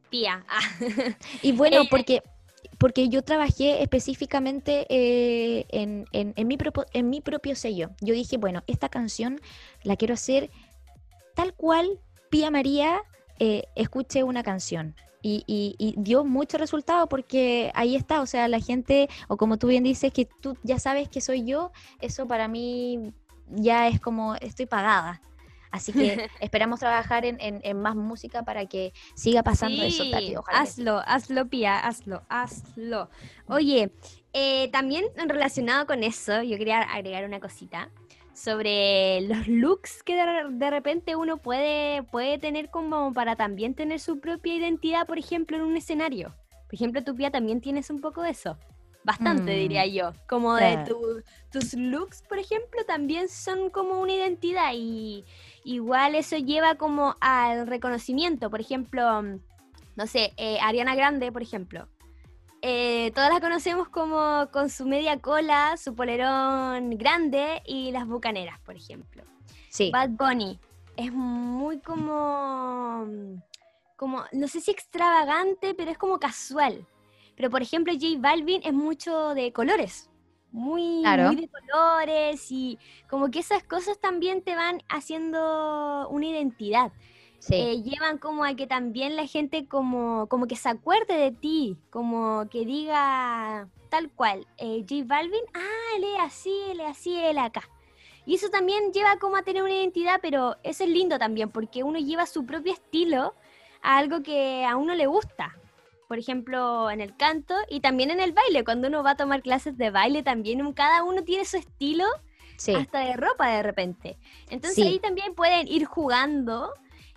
tía. 0.09 0.43
Y 1.43 1.51
bueno, 1.51 1.83
eh, 1.83 1.87
porque, 1.87 2.23
porque 2.79 3.09
yo 3.09 3.21
trabajé 3.21 3.83
específicamente 3.83 4.87
eh, 4.89 5.67
en, 5.69 6.07
en, 6.11 6.47
mi 6.47 6.57
en 6.93 7.09
mi 7.11 7.21
propio 7.21 7.55
sello. 7.55 7.91
Yo 8.01 8.15
dije, 8.15 8.37
bueno, 8.37 8.63
esta 8.65 8.89
canción 8.89 9.39
la 9.83 9.97
quiero 9.97 10.15
hacer 10.15 10.49
tal 11.35 11.53
cual 11.53 11.99
Pía 12.31 12.49
María 12.49 13.01
eh, 13.37 13.65
escuche 13.75 14.23
una 14.23 14.41
canción. 14.41 14.95
Y, 15.21 15.43
y, 15.45 15.93
dio 15.97 16.23
mucho 16.25 16.57
resultado 16.57 17.07
porque 17.07 17.71
ahí 17.75 17.97
está, 17.97 18.21
o 18.21 18.25
sea, 18.25 18.47
la 18.47 18.61
gente, 18.61 19.09
o 19.27 19.35
como 19.37 19.57
tú 19.57 19.67
bien 19.67 19.83
dices, 19.83 20.11
que 20.13 20.25
tú 20.25 20.57
ya 20.63 20.79
sabes 20.79 21.09
que 21.09 21.19
soy 21.19 21.43
yo, 21.43 21.71
eso 21.99 22.25
para 22.25 22.47
mí 22.47 23.13
ya 23.49 23.89
es 23.89 23.99
como 23.99 24.35
estoy 24.35 24.65
pagada. 24.65 25.21
Así 25.71 25.93
que 25.93 26.29
esperamos 26.39 26.79
trabajar 26.79 27.25
en, 27.25 27.37
en, 27.39 27.79
más 27.81 27.95
música 27.95 28.43
para 28.43 28.65
que 28.65 28.91
siga 29.15 29.43
pasando 29.43 29.81
eso, 29.83 30.09
Tati. 30.09 30.35
hazlo, 30.51 31.01
hazlo, 31.05 31.47
Pia, 31.47 31.79
hazlo, 31.79 32.23
hazlo. 32.29 33.09
Oye, 33.47 33.91
eh, 34.33 34.69
también 34.71 35.05
relacionado 35.27 35.85
con 35.85 36.03
eso, 36.03 36.41
yo 36.43 36.57
quería 36.57 36.81
agregar 36.81 37.23
una 37.25 37.39
cosita 37.39 37.89
sobre 38.33 39.21
los 39.21 39.47
looks 39.47 40.01
que 40.03 40.15
de, 40.15 40.45
de 40.51 40.69
repente 40.69 41.15
uno 41.15 41.37
puede, 41.37 42.03
puede 42.03 42.37
tener 42.37 42.69
como 42.69 43.13
para 43.13 43.35
también 43.35 43.75
tener 43.75 43.99
su 43.99 44.19
propia 44.19 44.55
identidad, 44.55 45.05
por 45.05 45.17
ejemplo, 45.19 45.57
en 45.57 45.63
un 45.63 45.75
escenario. 45.77 46.35
Por 46.65 46.75
ejemplo, 46.75 47.03
tu 47.03 47.15
Pia 47.15 47.31
también 47.31 47.61
tienes 47.61 47.89
un 47.89 47.99
poco 47.99 48.21
de 48.21 48.29
eso. 48.31 48.57
Bastante, 49.03 49.53
Mm, 49.53 49.59
diría 49.59 49.85
yo. 49.87 50.11
Como 50.27 50.55
de 50.55 50.77
tu- 50.85 51.23
tus 51.51 51.73
looks, 51.73 52.21
por 52.23 52.37
ejemplo, 52.37 52.83
también 52.85 53.27
son 53.29 53.69
como 53.69 53.99
una 54.01 54.13
identidad 54.13 54.71
y 54.73 55.25
igual 55.69 56.15
eso 56.15 56.35
lleva 56.37 56.75
como 56.75 57.15
al 57.21 57.67
reconocimiento. 57.67 58.49
Por 58.49 58.59
ejemplo, 58.59 59.21
mm, 59.21 59.39
no 59.95 60.07
sé, 60.07 60.33
eh, 60.37 60.57
Ariana 60.61 60.95
Grande, 60.95 61.31
por 61.31 61.43
ejemplo. 61.43 61.87
Eh, 62.61 63.11
todas 63.13 63.31
la 63.31 63.39
conocemos 63.39 63.87
como 63.87 64.49
con 64.51 64.69
su 64.69 64.85
media 64.85 65.19
cola, 65.19 65.77
su 65.77 65.95
polerón 65.95 66.89
grande 66.97 67.61
y 67.65 67.91
las 67.91 68.07
bucaneras, 68.07 68.59
por 68.61 68.75
ejemplo. 68.75 69.23
Sí. 69.69 69.91
Bad 69.91 70.09
Bunny 70.09 70.59
es 70.97 71.13
muy 71.13 71.79
como, 71.79 73.05
como, 73.95 74.23
no 74.33 74.47
sé 74.47 74.59
si 74.61 74.71
extravagante, 74.71 75.75
pero 75.75 75.91
es 75.91 75.97
como 75.97 76.19
casual. 76.19 76.85
Pero 77.37 77.49
por 77.51 77.61
ejemplo, 77.61 77.93
J 77.93 78.17
Balvin 78.17 78.61
es 78.65 78.73
mucho 78.73 79.35
de 79.35 79.53
colores, 79.53 80.08
muy, 80.51 81.01
Claro. 81.01 81.27
muy 81.27 81.35
de 81.35 81.49
colores 81.49 82.51
y 82.51 82.77
como 83.09 83.29
que 83.31 83.39
esas 83.39 83.63
cosas 83.63 83.99
también 83.99 84.41
te 84.41 84.55
van 84.55 84.81
haciendo 84.89 86.07
una 86.09 86.25
identidad. 86.25 86.91
Sí. 87.39 87.55
Eh, 87.55 87.83
llevan 87.83 88.17
como 88.17 88.43
a 88.43 88.53
que 88.55 88.67
también 88.67 89.15
la 89.15 89.25
gente 89.25 89.65
como, 89.67 90.27
como 90.27 90.45
que 90.47 90.55
se 90.57 90.69
acuerde 90.69 91.15
de 91.15 91.31
ti, 91.31 91.77
como 91.89 92.47
que 92.49 92.65
diga 92.65 93.69
tal 93.89 94.11
cual, 94.11 94.45
eh, 94.57 94.85
J 94.87 95.03
Balvin, 95.05 95.41
ah, 95.53 95.95
él 95.97 96.03
es 96.03 96.19
así, 96.19 96.53
él 96.69 96.81
es 96.81 96.87
así, 96.87 97.15
él 97.15 97.37
acá. 97.37 97.69
Y 98.25 98.35
eso 98.35 98.49
también 98.49 98.91
lleva 98.91 99.17
como 99.17 99.37
a 99.37 99.41
tener 99.43 99.63
una 99.63 99.73
identidad, 99.73 100.19
pero 100.21 100.57
eso 100.63 100.83
es 100.83 100.89
lindo 100.89 101.17
también, 101.17 101.49
porque 101.49 101.83
uno 101.83 101.97
lleva 101.97 102.25
su 102.25 102.45
propio 102.45 102.73
estilo 102.73 103.33
a 103.81 103.97
algo 103.97 104.21
que 104.21 104.65
a 104.65 104.75
uno 104.75 104.93
le 104.93 105.07
gusta. 105.07 105.55
Por 106.09 106.17
ejemplo, 106.17 106.89
en 106.89 107.01
el 107.01 107.15
canto 107.15 107.53
y 107.69 107.81
también 107.81 108.09
en 108.09 108.19
el 108.19 108.31
baile. 108.33 108.63
Cuando 108.63 108.87
uno 108.87 109.03
va 109.03 109.11
a 109.11 109.15
tomar 109.15 109.43
clases 109.43 109.77
de 109.77 109.91
baile, 109.91 110.23
también 110.23 110.73
cada 110.73 111.03
uno 111.03 111.23
tiene 111.23 111.45
su 111.45 111.57
estilo, 111.57 112.03
sí. 112.57 112.73
hasta 112.73 113.01
de 113.01 113.13
ropa 113.13 113.47
de 113.49 113.61
repente. 113.61 114.17
Entonces 114.49 114.83
Sí. 114.83 114.87
ahí 114.87 114.99
también 114.99 115.35
pueden 115.35 115.67
ir 115.67 115.85
jugando. 115.85 116.73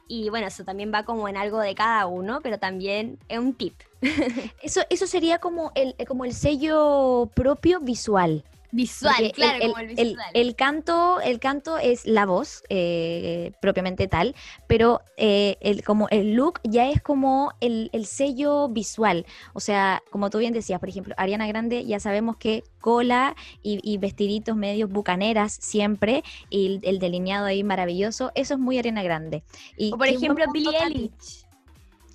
Y 0.08 0.28
bueno, 0.28 0.46
eso 0.48 0.64
también 0.64 0.92
va 0.92 1.04
como 1.04 1.26
en 1.26 1.38
algo 1.38 1.58
de 1.58 1.74
cada 1.74 2.04
uno, 2.04 2.40
pero 2.42 2.58
también 2.58 3.18
es 3.28 3.38
un 3.38 3.54
tip. 3.54 3.72
Eso, 4.62 4.82
eso 4.90 5.06
sería 5.06 5.38
como 5.38 5.72
el, 5.74 5.94
como 6.06 6.26
el 6.26 6.34
sello 6.34 7.30
propio 7.34 7.80
visual. 7.80 8.44
Visual, 8.74 9.32
claro, 9.34 9.58
el, 9.62 9.70
como 9.70 9.82
el 9.82 9.88
visual. 9.88 10.26
el 10.32 10.56
canto, 10.56 11.20
el 11.20 11.38
canto 11.40 11.76
es 11.76 12.06
la 12.06 12.24
voz, 12.24 12.64
eh, 12.70 13.52
propiamente 13.60 14.08
tal, 14.08 14.34
pero 14.66 15.02
eh, 15.18 15.58
el, 15.60 15.84
como 15.84 16.08
el 16.08 16.32
look 16.32 16.58
ya 16.64 16.88
es 16.88 17.02
como 17.02 17.52
el, 17.60 17.90
el 17.92 18.06
sello 18.06 18.68
visual. 18.68 19.26
O 19.52 19.60
sea, 19.60 20.02
como 20.10 20.30
tú 20.30 20.38
bien 20.38 20.54
decías, 20.54 20.80
por 20.80 20.88
ejemplo, 20.88 21.14
Ariana 21.18 21.46
Grande, 21.46 21.84
ya 21.84 22.00
sabemos 22.00 22.38
que 22.38 22.64
cola 22.80 23.36
y, 23.62 23.78
y 23.82 23.98
vestiditos 23.98 24.56
medios 24.56 24.88
bucaneras 24.88 25.52
siempre, 25.52 26.24
y 26.48 26.66
el, 26.66 26.80
el 26.82 26.98
delineado 26.98 27.44
ahí 27.44 27.62
maravilloso, 27.62 28.32
eso 28.34 28.54
es 28.54 28.60
muy 28.60 28.78
Ariana 28.78 29.02
Grande. 29.02 29.44
Y 29.76 29.92
o 29.92 29.98
por 29.98 30.08
ejemplo, 30.08 30.46
Billie. 30.50 30.78
Eilish. 30.82 31.44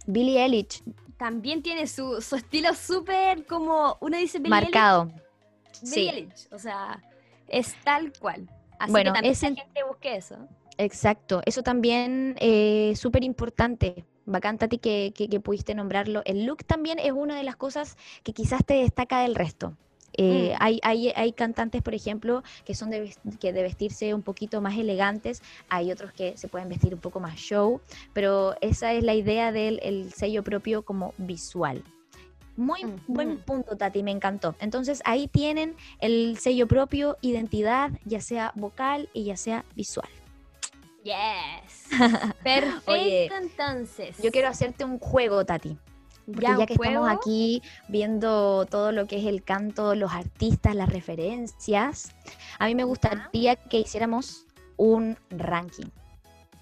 Billie 0.08 0.41
Eilish, 0.43 0.82
También 1.17 1.62
tiene 1.62 1.86
su, 1.86 2.20
su 2.22 2.36
estilo 2.36 2.74
súper 2.74 3.46
como, 3.46 3.98
uno 4.02 4.17
dice 4.17 4.39
Billie 4.39 4.50
marcado. 4.50 5.04
Eilish, 5.04 5.27
Sí. 5.84 6.28
O 6.52 6.60
sea, 6.60 7.02
es 7.48 7.76
tal 7.84 8.12
cual. 8.20 8.50
Así 8.80 8.92
Bueno, 8.92 9.12
que 9.12 9.16
también 9.16 9.32
ese- 9.34 9.50
la 9.52 9.56
gente 9.56 9.84
busque 9.84 10.16
eso. 10.16 10.38
Exacto, 10.78 11.42
eso 11.46 11.63
también 11.63 12.36
es 12.40 13.00
súper 13.00 13.24
importante. 13.24 14.06
Bacán, 14.26 14.58
Tati, 14.58 14.78
que, 14.78 15.13
que, 15.16 15.30
que 15.30 15.40
pudiste 15.40 15.74
nombrarlo. 15.74 16.22
El 16.26 16.46
look 16.46 16.63
también 16.66 17.00
es 17.00 17.13
una 17.13 17.38
de 17.38 17.44
las 17.44 17.56
cosas 17.56 17.98
que 18.24 18.34
quizás 18.34 18.63
te 18.66 18.76
destaca 18.76 19.22
del 19.22 19.36
resto. 19.36 19.76
Eh, 20.20 20.52
Mm. 20.54 20.58
hay, 20.60 20.80
hay, 20.84 21.13
hay 21.16 21.32
cantantes, 21.34 21.82
por 21.82 21.94
ejemplo, 21.94 22.44
que 22.66 22.76
son 22.76 22.90
de, 22.90 23.13
que 23.40 23.54
de 23.54 23.62
vestirse 23.62 24.13
un 24.13 24.24
poquito 24.24 24.62
más 24.62 24.78
elegantes, 24.78 25.42
hay 25.70 25.92
otros 25.92 26.12
que 26.12 26.36
se 26.38 26.48
pueden 26.48 26.70
vestir 26.70 26.94
un 26.94 27.00
poco 27.00 27.20
más 27.20 27.36
show, 27.38 27.82
pero 28.13 28.56
esa 28.62 28.94
es 28.94 29.04
la 29.04 29.13
idea 29.13 29.52
del 29.52 29.80
el 29.84 30.12
sello 30.13 30.44
propio 30.44 30.84
como 30.84 31.13
visual. 31.18 31.84
Muy 32.58 32.82
buen 33.08 33.38
punto, 33.38 33.78
Tati, 33.78 34.02
me 34.04 34.12
encantó. 34.12 34.56
Entonces 34.60 35.02
ahí 35.06 35.28
tienen 35.28 35.76
el 36.00 36.38
sello 36.39 36.67
propio, 36.67 37.17
identidad, 37.22 37.91
ya 38.04 38.20
sea 38.20 38.52
vocal 38.56 39.10
y 39.13 39.26
ya 39.26 39.38
sea 39.38 39.63
visual. 39.76 40.10
Yes. 41.04 41.86
Perfecto, 42.43 42.91
Oye, 42.91 43.30
entonces. 43.34 44.17
Yo 44.22 44.32
quiero 44.32 44.50
hacerte 44.50 44.84
un 44.84 45.00
juego, 45.00 45.46
Tati. 45.46 45.78
Porque 46.26 46.41
Ya, 46.41 46.65
que 46.65 46.74
estamos 46.74 47.10
aquí 47.10 47.62
viendo 47.88 48.65
todo 48.65 48.91
lo 48.91 49.06
que 49.08 49.17
es 49.20 49.26
el 49.26 49.43
canto, 49.43 49.96
los 49.96 50.12
artistas, 50.12 50.76
las 50.76 50.89
referencias, 50.89 52.13
a 52.60 52.65
mí 52.65 52.76
me 52.76 52.84
gustaría 52.84 53.56
que 53.56 53.80
hiciéramos 53.80 54.46
un 54.76 55.17
ranking. 55.30 55.86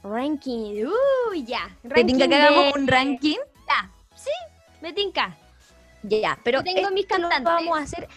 Ranking. 0.03 0.86
Uh, 0.86 1.34
ya. 1.34 1.75
¿Te 1.81 2.03
tinca 2.03 2.27
que 2.27 2.36
hagamos 2.36 2.73
de- 2.75 2.79
un 2.79 2.88
ranking? 2.88 3.38
Ya. 3.67 3.89
Sí, 4.15 4.29
me 4.81 4.93
tinca. 4.93 5.36
Ya, 6.07 6.37
pero 6.43 6.61
tengo 6.63 6.89
mis 6.91 7.03
esto 7.03 7.17
lo 7.17 7.29
cantantes. 7.29 7.65
vamos 7.65 7.79
a 7.79 7.83
hacer. 7.83 8.07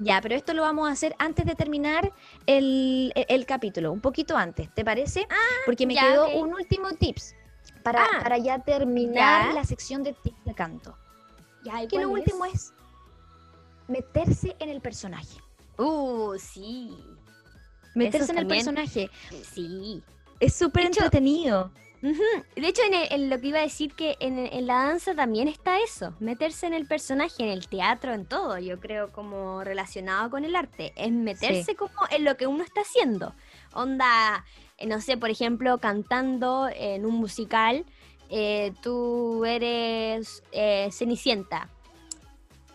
Ya, 0.00 0.20
pero 0.20 0.34
esto 0.34 0.54
lo 0.54 0.62
vamos 0.62 0.88
a 0.88 0.92
hacer 0.92 1.14
antes 1.18 1.44
de 1.46 1.54
terminar 1.54 2.12
el, 2.46 3.12
el- 3.14 3.26
el 3.28 3.46
capítulo, 3.46 3.92
un 3.92 4.00
poquito 4.00 4.36
antes, 4.36 4.68
¿te 4.74 4.84
parece? 4.84 5.26
Porque 5.66 5.86
me 5.86 5.94
ya, 5.94 6.02
quedó 6.02 6.28
un 6.40 6.52
último 6.52 6.90
tips 6.94 7.34
para, 7.84 8.02
Ah, 8.04 8.20
para 8.22 8.38
ya 8.38 8.58
terminar 8.58 9.48
ya. 9.48 9.52
la 9.54 9.64
sección 9.64 10.02
de 10.02 10.12
tips 10.14 10.44
de 10.44 10.54
canto. 10.54 10.96
Ya, 11.64 11.82
¿y 11.82 11.88
Que 11.88 11.98
lo 12.00 12.10
último 12.10 12.44
es 12.44 12.72
meterse 13.88 14.56
en 14.58 14.68
el 14.70 14.80
personaje. 14.80 15.38
Uh, 15.78 16.34
sí. 16.38 16.96
Meterse 17.94 18.24
Eso 18.24 18.32
en 18.32 18.38
el 18.38 18.46
personaje. 18.46 19.10
Sí. 19.52 20.02
Es 20.40 20.54
súper 20.54 20.90
De 20.90 21.70
De 22.56 22.68
hecho, 22.68 22.82
en, 22.82 22.92
el- 22.94 23.12
en 23.12 23.30
lo 23.30 23.40
que 23.40 23.46
iba 23.48 23.60
a 23.60 23.62
decir 23.62 23.94
que 23.94 24.16
en, 24.20 24.38
en 24.38 24.66
la 24.66 24.74
danza 24.84 25.14
también 25.14 25.48
está 25.48 25.78
eso, 25.80 26.14
meterse 26.20 26.66
en 26.66 26.74
el 26.74 26.86
personaje, 26.86 27.42
en 27.42 27.48
el 27.48 27.66
teatro, 27.66 28.12
en 28.12 28.26
todo, 28.26 28.58
yo 28.58 28.78
creo 28.78 29.10
como 29.10 29.64
relacionado 29.64 30.28
con 30.30 30.44
el 30.44 30.54
arte, 30.54 30.92
es 30.96 31.10
meterse 31.10 31.74
como 31.76 31.94
en 32.10 32.24
lo 32.24 32.36
que 32.36 32.46
uno 32.46 32.62
está 32.62 32.82
haciendo. 32.82 33.32
Onda, 33.72 34.44
eh, 34.76 34.86
no 34.86 35.00
sé, 35.00 35.16
por 35.16 35.30
ejemplo, 35.30 35.78
cantando 35.78 36.68
en 36.74 37.06
un 37.06 37.14
musical, 37.14 37.86
eh, 38.28 38.72
tú 38.82 39.44
eres 39.46 40.42
eh, 40.52 40.90
Cenicienta. 40.92 41.70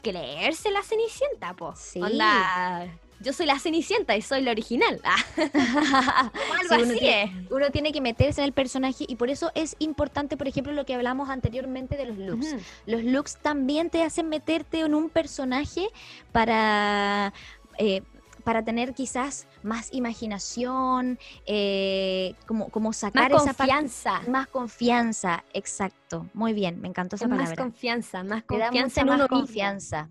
Creerse 0.01 0.71
la 0.71 0.81
Cenicienta, 0.81 1.53
po. 1.53 1.75
Sí. 1.75 2.01
Onda, 2.01 2.87
yo 3.21 3.33
soy 3.33 3.45
la 3.45 3.59
Cenicienta 3.59 4.15
y 4.15 4.21
soy 4.21 4.41
la 4.41 4.51
original. 4.51 4.99
Ah, 5.91 6.31
algo 6.61 6.75
Sí, 6.75 6.81
uno 6.81 6.83
así 6.91 6.99
tiene- 6.99 7.23
es. 7.23 7.51
Uno 7.51 7.69
tiene 7.71 7.91
que 7.91 8.01
meterse 8.01 8.41
en 8.41 8.45
el 8.45 8.53
personaje 8.53 9.05
y 9.07 9.15
por 9.15 9.29
eso 9.29 9.51
es 9.55 9.75
importante, 9.79 10.37
por 10.37 10.47
ejemplo, 10.47 10.71
lo 10.73 10.85
que 10.85 10.93
hablamos 10.93 11.29
anteriormente 11.29 11.97
de 11.97 12.05
los 12.05 12.17
looks. 12.17 12.55
Los 12.85 13.03
looks 13.03 13.37
también 13.37 13.89
te 13.89 14.03
hacen 14.03 14.29
meterte 14.29 14.79
en 14.81 14.93
un 14.95 15.09
personaje 15.09 15.87
para, 16.31 17.33
eh, 17.77 18.01
para 18.43 18.63
tener 18.63 18.93
quizás 18.93 19.47
más 19.63 19.89
imaginación, 19.93 21.19
eh, 21.45 22.35
como, 22.47 22.69
como 22.69 22.89
Más 22.89 22.97
sacar 22.97 23.31
esa 23.31 23.53
parte- 23.53 23.57
confianza. 23.57 24.21
más 24.27 24.47
confianza, 24.47 25.43
exacto. 25.53 26.27
Muy 26.33 26.53
bien, 26.53 26.79
me 26.81 26.87
encantó 26.87 27.15
esa 27.15 27.25
Es 27.25 27.29
más 27.29 27.39
palabra. 27.39 27.63
confianza, 27.63 28.23
más 28.23 28.45
Te 28.47 28.57
da 28.57 28.65
confianza 28.67 29.01
mucha 29.01 29.01
en 29.01 29.07
más 29.07 29.15
uno 29.15 29.23
mismo. 29.25 29.37
confianza. 29.39 30.09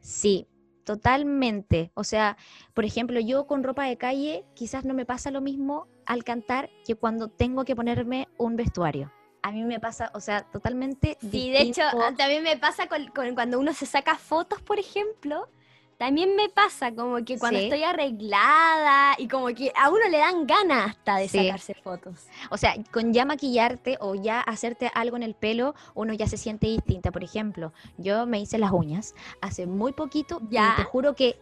Sí, 0.00 0.46
totalmente. 0.86 1.90
O 1.94 2.04
sea, 2.04 2.38
por 2.72 2.84
ejemplo, 2.86 3.20
yo 3.20 3.46
con 3.46 3.64
ropa 3.64 3.84
de 3.84 3.98
calle 3.98 4.44
quizás 4.54 4.84
no 4.84 4.94
me 4.94 5.04
pasa 5.04 5.30
lo 5.30 5.42
mismo 5.42 5.88
al 6.06 6.22
cantar 6.24 6.70
que 6.86 6.94
cuando 6.94 7.28
tengo 7.28 7.64
que 7.64 7.76
ponerme 7.76 8.28
un 8.38 8.56
vestuario. 8.56 9.12
A 9.42 9.50
mí 9.52 9.64
me 9.64 9.80
pasa, 9.80 10.10
o 10.14 10.20
sea, 10.20 10.42
totalmente 10.42 11.18
Sí, 11.20 11.50
de 11.50 11.60
hecho, 11.60 11.82
también 12.16 12.42
me 12.42 12.56
pasa 12.56 12.86
con, 12.86 13.08
con 13.08 13.34
cuando 13.34 13.58
uno 13.58 13.72
se 13.74 13.84
saca 13.84 14.16
fotos, 14.16 14.62
por 14.62 14.78
ejemplo. 14.78 15.48
También 15.98 16.36
me 16.36 16.48
pasa 16.50 16.92
como 16.94 17.24
que 17.24 17.38
cuando 17.38 17.58
Sí. 17.58 17.64
estoy 17.64 17.82
arreglada 17.82 19.14
y 19.18 19.28
como 19.28 19.46
que 19.48 19.72
a 19.74 19.88
uno 19.88 20.08
le 20.10 20.18
dan 20.18 20.46
ganas 20.46 20.90
hasta 20.90 21.16
de 21.16 21.28
Sí. 21.28 21.38
sacarse 21.46 21.74
fotos. 21.74 22.26
O 22.50 22.58
sea, 22.58 22.74
con 22.92 23.12
ya 23.14 23.24
maquillarte 23.24 23.96
o 24.00 24.14
ya 24.14 24.40
hacerte 24.40 24.90
algo 24.94 25.16
en 25.16 25.22
el 25.22 25.34
pelo, 25.34 25.74
uno 25.94 26.12
ya 26.12 26.26
se 26.26 26.36
siente 26.36 26.66
distinta. 26.66 27.10
Por 27.12 27.24
ejemplo, 27.24 27.72
yo 27.96 28.26
me 28.26 28.40
hice 28.40 28.58
las 28.58 28.72
uñas 28.72 29.14
hace 29.40 29.66
muy 29.66 29.92
poquito 29.92 30.40
Ya. 30.50 30.74
y 30.74 30.82
te 30.82 30.84
juro 30.84 31.14
que 31.14 31.38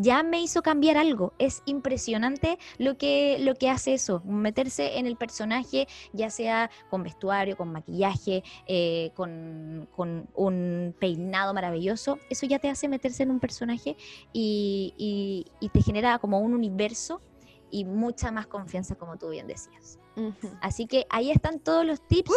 ya 0.00 0.22
me 0.22 0.40
hizo 0.40 0.62
cambiar 0.62 0.96
algo. 0.96 1.32
Es 1.38 1.62
impresionante 1.66 2.58
lo 2.78 2.96
que, 2.98 3.38
lo 3.40 3.54
que 3.54 3.70
hace 3.70 3.94
eso, 3.94 4.22
meterse 4.24 4.98
en 4.98 5.06
el 5.06 5.16
personaje, 5.16 5.86
ya 6.12 6.30
sea 6.30 6.70
con 6.90 7.02
vestuario, 7.02 7.56
con 7.56 7.72
maquillaje, 7.72 8.42
eh, 8.66 9.10
con, 9.14 9.88
con 9.94 10.28
un 10.34 10.94
peinado 10.98 11.54
maravilloso. 11.54 12.18
Eso 12.30 12.46
ya 12.46 12.58
te 12.58 12.68
hace 12.68 12.88
meterse 12.88 13.22
en 13.22 13.30
un 13.30 13.40
personaje 13.40 13.96
y, 14.32 14.94
y- 14.96 15.46
y 15.60 15.68
te 15.70 15.82
genera 15.82 16.18
como 16.18 16.40
un 16.40 16.54
universo 16.54 17.20
y 17.70 17.84
mucha 17.84 18.30
más 18.30 18.46
confianza, 18.46 18.94
como 18.94 19.16
tú 19.16 19.30
bien 19.30 19.46
decías. 19.46 19.98
Así 20.62 20.86
que 20.86 21.06
ahí 21.10 21.30
están 21.30 21.60
todos 21.60 21.84
los 21.84 22.00
tips, 22.06 22.30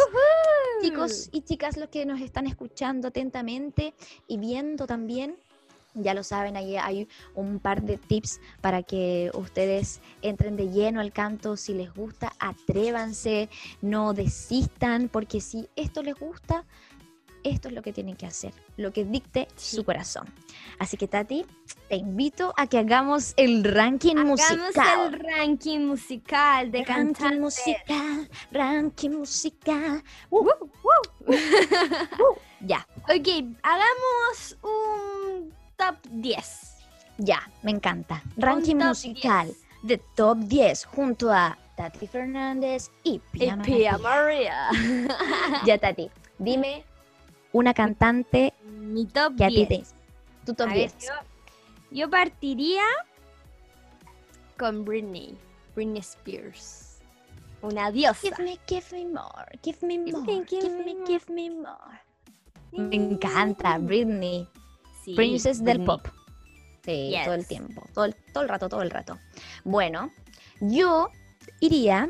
chicos 0.82 1.28
y 1.32 1.42
chicas, 1.42 1.76
los 1.76 1.88
que 1.88 2.04
nos 2.04 2.20
están 2.20 2.46
escuchando 2.46 3.08
atentamente 3.08 3.94
y 4.26 4.38
viendo 4.38 4.86
también. 4.86 5.36
Ya 5.94 6.14
lo 6.14 6.22
saben, 6.22 6.56
ahí 6.56 6.76
hay 6.76 7.08
un 7.34 7.58
par 7.58 7.82
de 7.82 7.96
tips 7.98 8.40
para 8.60 8.82
que 8.82 9.30
ustedes 9.34 10.00
entren 10.22 10.56
de 10.56 10.68
lleno 10.70 11.00
al 11.00 11.12
canto. 11.12 11.56
Si 11.56 11.74
les 11.74 11.92
gusta, 11.92 12.32
atrévanse, 12.38 13.48
no 13.82 14.12
desistan, 14.12 15.08
porque 15.08 15.40
si 15.40 15.68
esto 15.74 16.02
les 16.02 16.14
gusta, 16.14 16.64
esto 17.42 17.68
es 17.68 17.74
lo 17.74 17.80
que 17.82 17.92
tienen 17.92 18.16
que 18.16 18.26
hacer, 18.26 18.52
lo 18.76 18.92
que 18.92 19.04
dicte 19.04 19.48
Sí. 19.56 19.76
su 19.76 19.84
corazón. 19.84 20.26
Así 20.78 20.96
que 20.98 21.08
Tati, 21.08 21.46
te 21.88 21.96
invito 21.96 22.52
a 22.56 22.66
que 22.66 22.78
hagamos 22.78 23.32
el 23.38 23.64
ranking 23.64 24.16
Hagamos 24.16 24.40
musical. 24.40 25.14
el 25.14 25.20
ranking 25.20 25.78
musical 25.86 26.70
de 26.70 26.84
ranking 26.84 27.14
cantantes. 27.14 27.40
musical, 27.40 28.30
ranking 28.52 29.10
musical. 29.10 30.02
Uh, 30.28 30.46
ya, 32.60 32.86
Ok, 33.04 33.28
hagamos 33.62 34.58
un 34.62 35.59
top 35.80 35.96
10. 36.12 36.84
ya, 37.18 37.40
me 37.64 37.70
encanta. 37.72 38.20
Ranking 38.36 38.76
musical 38.76 39.48
10. 39.48 39.56
de 39.82 39.96
top 40.14 40.36
10 40.44 40.84
junto 40.84 41.32
a 41.32 41.56
Tati 41.76 42.06
Fernández 42.06 42.90
y 43.02 43.18
Pia 43.32 43.56
Y 43.56 43.62
Pia. 43.64 43.98
María. 43.98 44.68
Ya, 45.64 45.78
Tati, 45.78 46.10
dime 46.38 46.84
una 47.52 47.72
cantante 47.74 48.52
Mi 48.64 49.06
top 49.06 49.36
que 49.36 49.44
a 49.44 49.48
ti 49.48 49.64
10. 49.66 49.68
te... 49.68 49.84
Tu 50.44 50.54
top 50.54 50.68
A 50.68 50.74
ver, 50.74 50.92
10. 50.92 51.06
yo, 51.06 51.14
yo 51.90 52.10
partiría 52.10 52.84
con 54.58 54.84
Britney. 54.84 55.36
Britney 55.74 56.00
Spears. 56.02 57.00
Una 57.62 57.90
diosa. 57.90 58.20
Give 58.22 58.42
me, 58.44 58.58
give 58.66 58.86
me 58.92 59.04
more, 59.06 59.46
give 59.62 59.78
me 59.86 59.98
Give 60.04 60.16
more, 60.16 60.26
me, 60.26 60.44
give 60.44 60.60
give 60.60 60.70
me, 60.78 60.84
me 60.84 60.94
more. 60.94 61.06
give 61.06 61.32
me 61.32 61.50
more. 61.50 62.00
Me 62.72 62.96
encanta, 62.96 63.78
Britney. 63.78 64.46
Sí, 65.10 65.16
Princess 65.16 65.62
del 65.64 65.78
Britney. 65.78 65.86
pop. 65.98 66.08
Sí, 66.84 67.14
todo 67.24 67.34
el 67.34 67.46
tiempo, 67.46 67.82
todo 67.94 68.04
el, 68.06 68.14
todo 68.32 68.42
el 68.42 68.48
rato, 68.48 68.68
todo 68.68 68.82
el 68.82 68.90
rato. 68.90 69.18
Bueno, 69.64 70.10
yo 70.60 71.10
iría 71.60 72.08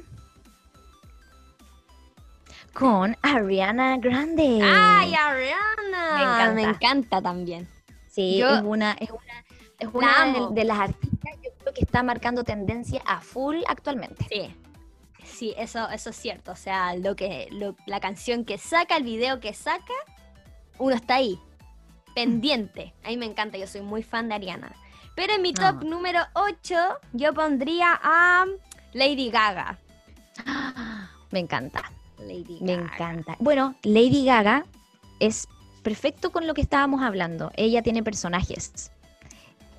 con 2.73 3.17
Ariana 3.23 3.99
Grande. 3.99 4.61
¡Ay, 4.63 5.13
Ariana! 5.15 6.17
Me 6.17 6.23
encanta. 6.23 6.53
Me 6.55 6.63
encanta 6.63 7.23
también. 7.23 7.69
Sí, 8.09 8.39
yo- 8.39 8.55
es 8.57 8.63
una, 8.63 8.93
es 8.93 9.11
una, 9.11 9.45
es 9.79 9.89
una 9.93 10.49
de 10.51 10.65
las 10.65 10.79
artistas 10.79 11.37
yo 11.43 11.51
creo 11.59 11.75
que 11.75 11.85
está 11.85 12.03
marcando 12.03 12.45
tendencia 12.45 13.03
a 13.07 13.21
full 13.21 13.57
actualmente. 13.69 14.25
Sí. 14.31 14.55
Sí, 15.25 15.55
eso, 15.57 15.89
eso 15.91 16.11
es 16.11 16.17
cierto. 16.17 16.53
O 16.53 16.57
sea, 16.57 16.95
lo 16.97 17.17
que, 17.17 17.49
lo- 17.51 17.77
la 17.87 18.01
canción 18.01 18.45
que 18.45 18.59
saca, 18.59 18.97
el 18.97 19.05
video 19.05 19.41
que 19.41 19.53
saca, 19.55 19.93
uno 20.79 20.95
está 20.95 21.17
ahí, 21.17 21.39
pendiente. 22.15 22.95
A 23.05 23.09
mí 23.09 23.17
me 23.17 23.27
encanta, 23.27 23.59
yo 23.59 23.67
soy 23.67 23.81
muy 23.83 24.03
fan 24.03 24.29
de 24.29 24.35
Ariana. 24.35 24.73
Pero 25.17 25.35
en 25.35 25.43
mi 25.43 25.53
top 25.53 25.77
Ah. 25.81 25.85
número 25.85 26.21
8, 26.35 26.75
yo 27.13 27.35
pondría 27.35 27.99
a 28.03 28.47
Lady 28.95 29.31
Gaga. 29.31 29.79
Me 31.31 31.39
encanta. 31.41 31.91
Lady 32.19 32.59
Me 32.61 32.77
Gaga. 32.77 32.93
encanta. 32.95 33.37
Bueno, 33.39 33.75
Lady 33.83 34.25
Gaga 34.25 34.65
es 35.21 35.47
perfecto 35.83 36.31
con 36.33 36.47
lo 36.47 36.55
que 36.55 36.61
estábamos 36.61 37.03
hablando. 37.03 37.51
Ella 37.57 37.83
tiene 37.83 38.03
personajes. 38.03 38.91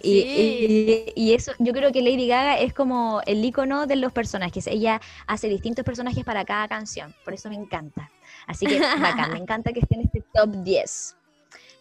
Y, 0.04 0.18
y- 0.18 1.14
y 1.16 1.34
eso, 1.36 1.52
yo 1.60 1.74
creo 1.74 1.92
que 1.92 2.02
Lady 2.02 2.28
Gaga 2.28 2.58
es 2.58 2.74
como 2.74 3.22
el 3.28 3.44
icono 3.46 3.86
de 3.86 3.96
los 3.98 4.12
personajes. 4.12 4.66
Ella 4.66 5.00
hace 5.28 5.48
distintos 5.48 5.86
personajes 5.86 6.24
para 6.26 6.44
cada 6.44 6.68
canción. 6.68 7.14
Por 7.24 7.36
eso 7.36 7.50
me 7.50 7.56
encanta. 7.56 8.10
Así 8.48 8.66
que 8.66 8.80
bacán, 8.80 9.32
me 9.34 9.38
encanta 9.46 9.72
que 9.74 9.80
esté 9.82 9.96
en 9.96 10.02
este 10.02 10.24
top 10.34 10.50
10. 10.64 11.16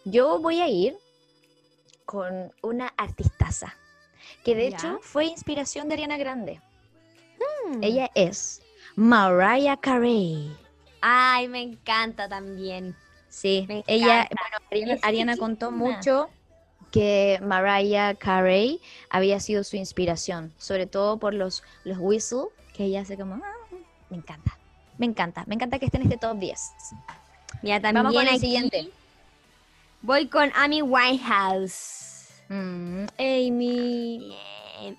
Yo 0.05 0.39
voy 0.39 0.59
a 0.61 0.67
ir 0.67 0.97
con 2.05 2.51
una 2.61 2.93
artistaza. 2.97 3.75
Que 4.43 4.55
de 4.55 4.69
Ya. 4.69 4.77
hecho 4.77 4.99
fue 5.01 5.25
inspiración 5.25 5.87
de 5.87 5.95
Ariana 5.95 6.17
Grande. 6.17 6.61
Mm. 7.69 7.83
Ella 7.83 8.09
es 8.15 8.61
Mariah 8.95 9.77
Carey. 9.77 10.55
Ay, 11.01 11.47
me 11.47 11.61
encanta 11.61 12.27
también. 12.29 12.95
Sí, 13.29 13.65
Me 13.67 13.83
ella, 13.87 14.27
bueno, 14.69 14.99
Ariana, 15.03 15.37
contó 15.37 15.71
mucho 15.71 16.29
que 16.91 17.39
Mariah 17.41 18.15
Carey 18.15 18.81
había 19.09 19.39
sido 19.39 19.63
su 19.63 19.77
inspiración, 19.77 20.53
sobre 20.57 20.85
todo 20.85 21.17
por 21.17 21.33
los, 21.33 21.63
los 21.85 21.97
whistle, 21.97 22.47
que 22.73 22.83
ella 22.85 23.01
hace 23.01 23.17
como, 23.17 23.35
"Ah", 23.35 23.75
me 24.09 24.17
encanta, 24.17 24.57
me 24.97 25.05
encanta, 25.05 25.45
me 25.47 25.55
encanta 25.55 25.79
que 25.79 25.85
esté 25.85 25.97
en 25.97 26.03
este 26.03 26.17
top 26.17 26.37
10. 26.37 26.71
Mira, 27.61 27.79
también 27.79 28.03
Vamos 28.03 28.13
con 28.13 28.23
el 28.23 28.29
aquí 28.35 28.39
siguiente. 28.39 28.89
Voy 30.01 30.27
con 30.27 30.51
Amy 30.55 30.81
Winehouse. 30.81 32.29
Mm, 32.49 33.05
Amy, 33.19 34.35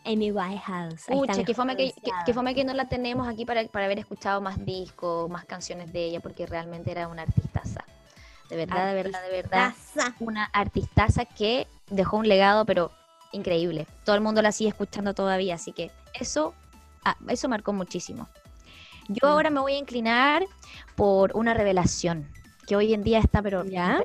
Amy 0.05 0.31
Winehouse. 0.31 1.07
Pucha, 1.07 1.45
que 1.45 1.55
fome 1.55 1.77
que, 1.77 1.93
que, 2.25 2.33
fome 2.33 2.55
que 2.55 2.65
no 2.65 2.73
la 2.73 2.89
tenemos 2.89 3.27
aquí 3.29 3.45
para, 3.45 3.67
para 3.67 3.87
haber 3.87 3.99
escuchado 3.99 4.41
más 4.41 4.65
discos, 4.65 5.29
más 5.29 5.45
canciones 5.45 5.93
de 5.93 6.05
ella, 6.05 6.21
porque 6.21 6.47
realmente 6.47 6.91
era 6.91 7.09
una 7.09 7.23
artistaza. 7.23 7.85
De 8.49 8.57
verdad, 8.57 8.87
de 8.87 8.95
verdad, 9.03 9.23
de 9.23 9.31
verdad. 9.43 9.73
Una 10.21 10.45
artistaza 10.45 11.25
que 11.25 11.67
dejó 11.91 12.19
un 12.19 12.29
legado, 12.29 12.65
pero 12.65 12.91
increíble. 13.33 13.87
Todo 14.05 14.15
el 14.15 14.21
mundo 14.23 14.41
la 14.43 14.53
sigue 14.53 14.69
escuchando 14.71 15.15
todavía, 15.15 15.55
así 15.57 15.73
que 15.73 15.91
eso, 16.15 16.55
ah, 17.05 17.17
eso 17.29 17.49
marcó 17.49 17.73
muchísimo. 17.73 18.29
Yo 19.09 19.27
Mm. 19.27 19.31
ahora 19.31 19.51
me 19.51 19.61
voy 19.61 19.73
a 19.75 19.79
inclinar 19.79 20.45
por 20.95 21.35
una 21.37 21.55
revelación 21.55 22.31
que 22.67 22.77
hoy 22.77 22.95
en 22.95 23.03
día 23.03 23.19
está, 23.19 23.43
pero 23.43 23.65
¿Ya? 23.65 24.03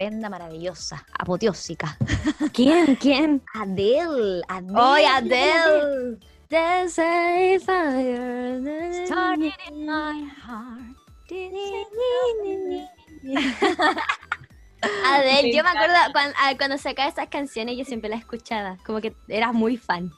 Estupenda, 0.00 0.30
maravillosa, 0.30 1.04
apoteósica. 1.18 1.98
¿Quién? 2.54 2.96
¿Quién? 2.96 3.42
Adele, 3.54 4.42
Adele. 4.48 4.80
¡Oy, 4.80 5.04
Adele! 5.04 6.18
There's 6.48 6.98
a 6.98 7.58
fire. 7.60 9.06
Started 9.06 9.52
in 9.68 9.86
my 9.86 10.28
heart. 10.42 10.96
Adele, 15.04 15.54
yo 15.54 15.62
me 15.62 15.68
acuerdo 15.68 15.94
cuando, 16.12 16.34
ah, 16.40 16.54
cuando 16.56 16.78
sacaba 16.78 17.08
esas 17.08 17.28
canciones, 17.28 17.76
yo 17.76 17.84
siempre 17.84 18.10
las 18.10 18.20
escuchaba. 18.20 18.78
Como 18.84 19.00
que 19.00 19.14
era 19.28 19.52
muy 19.52 19.76
fan. 19.76 20.10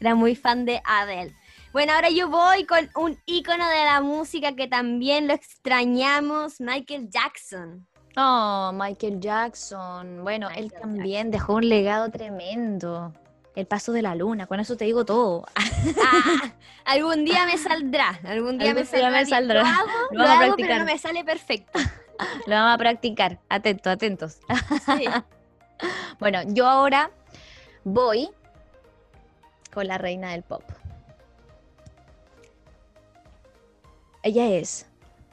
Era 0.00 0.14
muy 0.14 0.34
fan 0.34 0.64
de 0.64 0.80
Adele. 0.84 1.34
Bueno, 1.72 1.92
ahora 1.92 2.08
yo 2.08 2.28
voy 2.28 2.64
con 2.64 2.88
un 2.96 3.20
ícono 3.26 3.68
de 3.68 3.84
la 3.84 4.00
música 4.00 4.56
que 4.56 4.66
también 4.66 5.28
lo 5.28 5.34
extrañamos, 5.34 6.58
Michael 6.58 7.10
Jackson. 7.10 7.86
Oh, 8.16 8.70
Michael 8.72 9.20
Jackson. 9.20 10.22
Bueno, 10.22 10.48
él 10.50 10.72
también 10.72 11.30
dejó 11.30 11.54
un 11.54 11.68
legado 11.68 12.10
tremendo. 12.10 13.12
El 13.54 13.66
paso 13.66 13.92
de 13.92 14.02
la 14.02 14.14
luna, 14.14 14.46
con 14.46 14.60
eso 14.60 14.76
te 14.76 14.84
digo 14.84 15.04
todo. 15.04 15.46
Ah, 15.54 15.62
algún 16.84 17.24
día 17.24 17.46
me 17.46 17.56
saldrá, 17.56 18.20
algún 18.24 18.58
día, 18.58 18.74
me, 18.74 18.80
Algún 18.80 18.98
día 18.98 19.10
me 19.10 19.26
saldrá. 19.26 19.62
Lo 19.62 19.66
hago, 19.66 19.86
Lo 20.10 20.18
lo 20.18 20.24
vamos 20.24 20.28
a 20.28 20.44
hago, 20.44 20.56
pero 20.56 20.68
practicar. 20.68 20.78
no 20.78 20.84
me 20.84 20.98
sale 20.98 21.24
perfecto. 21.24 21.78
Lo 22.46 22.54
vamos 22.54 22.74
a 22.74 22.78
practicar. 22.78 23.38
Atentos, 23.48 23.92
atentos. 23.92 24.38
Sí. 24.84 25.04
Bueno, 26.18 26.40
yo 26.46 26.66
ahora 26.66 27.10
voy 27.84 28.30
con 29.74 29.86
la 29.86 29.98
reina 29.98 30.30
del 30.30 30.42
pop. 30.42 30.62
Ella 34.22 34.46
es 34.48 34.86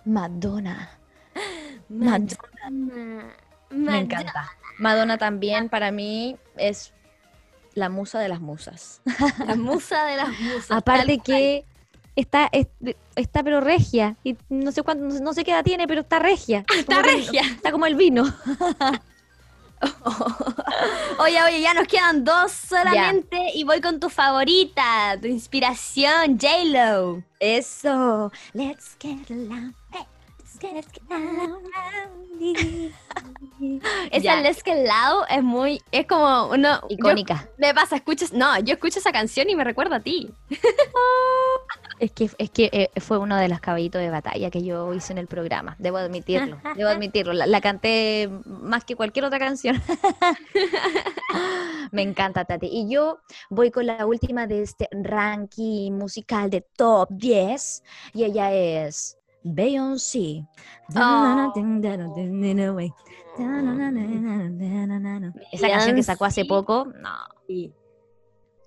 Madonna. 0.03 0.99
Madonna. 1.87 2.52
Madonna. 2.69 3.35
Me 3.69 3.97
encanta. 3.99 4.51
Madonna 4.77 5.17
también 5.17 5.69
para 5.69 5.91
mí 5.91 6.35
es 6.57 6.93
la 7.73 7.89
musa 7.89 8.19
de 8.19 8.27
las 8.29 8.39
musas. 8.39 9.01
La 9.47 9.55
musa 9.55 10.05
de 10.05 10.17
las 10.17 10.29
musas. 10.39 10.69
Aparte 10.71 11.17
que 11.19 11.65
está, 12.15 12.49
es- 12.51 12.67
está 13.15 13.43
pero 13.43 13.61
regia. 13.61 14.15
Y 14.23 14.37
no 14.49 14.71
sé 14.71 14.83
cuánto, 14.83 15.05
no, 15.21 15.33
sé 15.33 15.43
qué 15.43 15.51
edad 15.51 15.63
tiene, 15.63 15.87
pero 15.87 16.01
está 16.01 16.19
regia. 16.19 16.63
Está 16.75 16.95
Como 16.97 17.07
que- 17.07 17.15
regia. 17.15 17.41
Está 17.41 17.71
como 17.71 17.85
el 17.85 17.95
vino. 17.95 18.23
Oye, 21.19 21.43
oye, 21.43 21.59
ya 21.61 21.73
nos 21.73 21.87
quedan 21.87 22.23
dos 22.23 22.53
solamente 22.53 23.51
y 23.53 23.65
voy 23.65 23.81
con 23.81 23.99
tu 23.99 24.09
favorita, 24.09 25.17
tu 25.21 25.27
inspiración, 25.27 26.39
J-Lo. 26.39 27.21
Eso. 27.39 28.31
Let's 28.53 28.95
get. 28.97 29.27
Esa. 34.11 34.41
Let's 34.41 34.61
Get 34.63 34.85
Loud 34.85 35.25
es 35.29 35.43
muy, 35.43 35.81
es 35.91 36.05
como 36.07 36.47
uno... 36.47 36.81
Icónica. 36.89 37.43
yo- 37.45 37.51
me 37.57 37.73
pasa, 37.73 37.95
escuchas, 37.95 38.33
no, 38.33 38.59
yo 38.59 38.73
escucho 38.73 38.99
esa 38.99 39.11
canción 39.11 39.49
y 39.49 39.55
me 39.55 39.63
recuerda 39.63 39.97
a 39.97 39.99
ti. 40.01 40.29
Es 41.99 42.11
que, 42.11 42.29
es 42.37 42.49
que 42.49 42.69
eh, 42.73 42.89
fue 42.99 43.17
uno 43.17 43.37
de 43.37 43.47
los 43.47 43.61
caballitos 43.61 44.01
de 44.01 44.09
batalla 44.09 44.49
que 44.49 44.61
yo 44.61 44.93
hice 44.93 45.13
en 45.13 45.19
el 45.19 45.27
programa, 45.27 45.77
debo 45.79 45.97
admitirlo, 45.97 46.57
debo 46.75 46.89
admitirlo. 46.89 47.31
La, 47.31 47.45
la 47.45 47.61
canté 47.61 48.29
más 48.45 48.83
que 48.83 48.97
cualquier 48.97 49.23
otra 49.23 49.39
canción. 49.39 49.81
Me 51.91 52.01
encanta, 52.01 52.43
Tati. 52.43 52.67
Y 52.69 52.89
yo 52.89 53.19
voy 53.49 53.71
con 53.71 53.85
la 53.85 54.05
última 54.05 54.47
de 54.47 54.63
este 54.63 54.89
ranking 54.91 55.93
musical 55.93 56.49
de 56.49 56.61
top 56.61 57.07
10 57.11 57.83
y 58.13 58.25
ella 58.25 58.51
es 58.51 59.17
Beyoncé. 59.43 60.45
Esa 65.51 65.67
canción 65.69 65.95
que 65.95 66.03
sacó 66.03 66.25
hace 66.25 66.45
poco, 66.45 66.85
no. 66.85 67.11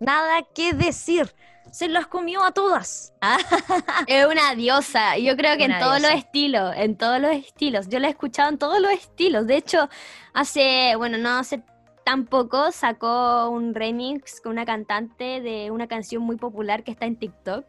Nada 0.01 0.43
que 0.55 0.73
decir. 0.73 1.33
Se 1.73 1.89
las 1.89 2.07
comió 2.07 2.45
a 2.45 2.53
todas. 2.53 3.12
Es 4.07 4.25
una 4.25 4.55
diosa. 4.55 5.19
Yo 5.19 5.37
creo 5.37 5.57
que 5.57 5.65
en 5.65 5.73
Una 5.73 5.81
todos 5.81 6.01
los 6.01 6.12
estilos, 6.12 6.75
en 6.77 6.97
todos 6.97 7.21
los 7.21 7.33
estilos. 7.33 7.89
Yo 7.89 7.99
la 7.99 8.07
he 8.07 8.11
escuchado 8.11 8.51
en 8.51 8.59
todos 8.59 8.81
los 8.81 8.93
estilos. 8.93 9.47
De 9.47 9.57
hecho, 9.57 9.89
hace, 10.33 10.95
bueno, 10.97 11.19
no 11.19 11.39
hace 11.39 11.62
tan 12.05 12.25
poco 12.25 12.71
sacó 12.71 13.51
un 13.51 13.75
remix 13.75 14.41
con 14.41 14.53
una 14.53 14.65
cantante 14.65 15.41
de 15.41 15.73
una 15.73 15.89
canción 15.89 16.23
muy 16.23 16.37
popular 16.37 16.85
que 16.85 16.93
está 16.93 17.07
en 17.07 17.17
TikTok. 17.17 17.65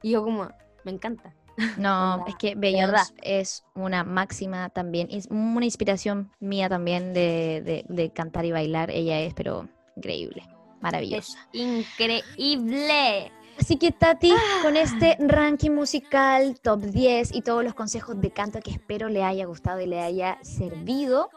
Y 0.00 0.12
yo 0.12 0.24
como, 0.24 0.48
me 0.84 0.92
encanta. 0.92 1.34
No, 1.76 2.14
Onda, 2.14 2.24
es 2.28 2.36
que. 2.36 2.54
Beyoncé 2.54 3.12
es 3.22 3.64
una 3.74 4.04
máxima 4.04 4.68
también, 4.70 5.08
es 5.10 5.26
una 5.30 5.64
inspiración 5.64 6.30
mía 6.40 6.68
también 6.68 7.12
de, 7.12 7.62
de- 7.64 7.84
de 7.88 8.10
cantar 8.10 8.44
y 8.44 8.52
bailar. 8.52 8.90
Ella 8.90 9.20
es, 9.20 9.34
pero 9.34 9.68
increíble, 9.96 10.42
Es 10.46 10.82
maravillosa. 10.82 11.38
increíble. 11.52 13.32
Así 13.60 13.76
que 13.76 13.92
Tati, 13.92 14.32
con 14.62 14.76
este 14.76 15.16
ranking 15.20 15.70
musical 15.72 16.58
top 16.62 16.80
10 16.80 17.34
y 17.34 17.42
todos 17.42 17.62
los 17.62 17.74
consejos 17.74 18.18
de 18.20 18.30
canto 18.30 18.60
que 18.60 18.70
espero 18.70 19.08
le 19.08 19.22
haya 19.22 19.44
gustado 19.44 19.80
y 19.80 19.86
le 19.86 20.00
haya 20.00 20.38
servido, 20.42 21.28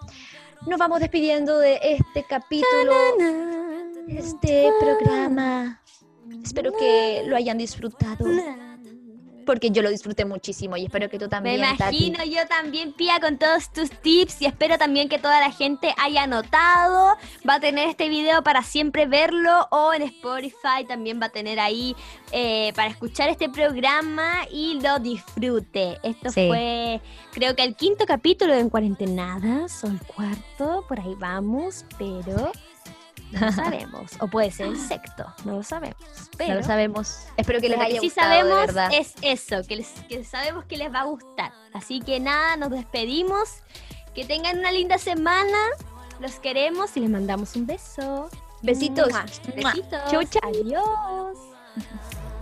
nos 0.66 0.80
vamos 0.80 1.02
despidiendo 1.02 1.60
de 1.60 1.78
este 1.84 2.24
capítulo, 2.28 2.94
de 4.08 4.18
este 4.18 4.72
programa. 4.80 5.82
Espero 6.44 6.72
que 6.72 7.24
lo 7.28 7.36
hayan 7.36 7.58
disfrutado, 7.58 8.26
porque 9.46 9.70
yo 9.72 9.82
lo 9.82 9.90
disfruté 9.90 10.26
muchísimo 10.26 10.76
y 10.78 10.86
espero 10.86 11.10
que 11.10 11.18
tú 11.20 11.26
Me 11.26 11.30
también, 11.30 11.56
imagino 11.60 12.18
Tati. 12.18 12.30
yo 12.32 12.48
también, 12.48 12.94
Pía, 12.94 13.20
con 13.20 13.38
todos 13.38 13.72
tus 13.72 13.90
tips 13.90 14.42
y 14.42 14.46
espero 14.46 14.78
también 14.78 15.08
que 15.10 15.20
toda 15.20 15.40
la 15.40 15.52
gente 15.52 15.94
haya 15.98 16.24
anotado. 16.24 17.16
Va 17.48 17.56
a 17.56 17.60
tener 17.60 17.88
este 17.88 18.10
video 18.10 18.44
para 18.44 18.64
siempre 18.64 19.06
verlo 19.06 19.68
o 19.72 19.94
en 19.94 20.02
Spotify 20.02 20.84
también 20.88 21.22
va 21.22 21.28
a 21.28 21.30
tener 21.30 21.60
ahí 21.60 21.96
eh, 22.32 22.74
para 22.76 22.90
escuchar 22.90 23.30
este 23.30 23.50
programa 23.50 24.32
y 24.52 24.80
lo 24.82 25.00
disfrute. 25.00 26.00
Esto 26.04 26.30
Sí. 26.32 26.48
fue, 26.48 27.02
creo 27.32 27.56
que 27.56 27.64
el 27.64 27.76
quinto 27.76 28.06
capítulo 28.06 28.54
de 28.54 28.60
En 28.62 28.70
Cuarentenadas 28.70 29.84
o 29.84 29.88
el 29.88 30.00
cuarto, 30.02 30.86
por 30.88 31.00
ahí 31.00 31.16
vamos, 31.20 31.86
pero 31.98 32.52
no 33.32 33.40
lo 33.46 33.52
sabemos. 33.52 34.12
O 34.20 34.28
puede 34.28 34.52
ser 34.52 34.68
el 34.68 34.78
sexto, 34.80 35.26
no 35.46 35.54
lo 35.58 35.64
sabemos. 35.64 35.98
Pero 36.38 36.54
No 36.54 36.60
lo 36.62 36.66
sabemos. 36.66 37.20
Espero 37.38 37.60
que 37.60 37.70
les 37.70 37.80
haya 37.80 38.00
sí 38.00 38.08
gustado, 38.08 38.30
de 38.30 38.36
sabemos 38.40 38.68
verdad. 38.68 38.90
es 38.94 39.14
eso, 39.22 39.58
que, 39.68 39.76
les- 39.78 40.02
que 40.08 40.24
sabemos 40.24 40.66
que 40.66 40.78
les 40.78 40.94
va 40.94 41.02
a 41.02 41.06
gustar. 41.06 41.52
Así 41.74 42.00
que 42.02 42.20
nada, 42.20 42.56
nos 42.58 42.70
despedimos. 42.72 43.50
Que 44.14 44.24
tengan 44.26 44.60
una 44.60 44.72
linda 44.72 44.98
semana. 44.98 45.58
Los 46.22 46.36
queremos 46.40 46.96
y 46.96 47.02
les 47.02 47.10
mandamos 47.10 47.56
un 47.56 47.66
beso. 47.66 48.30
Besitos. 48.62 49.10
Mua. 49.10 49.26
Mua. 49.58 49.72
Besitos. 49.74 50.02
Chau, 50.10 50.24
chau. 50.24 50.42
Adiós. 50.50 51.38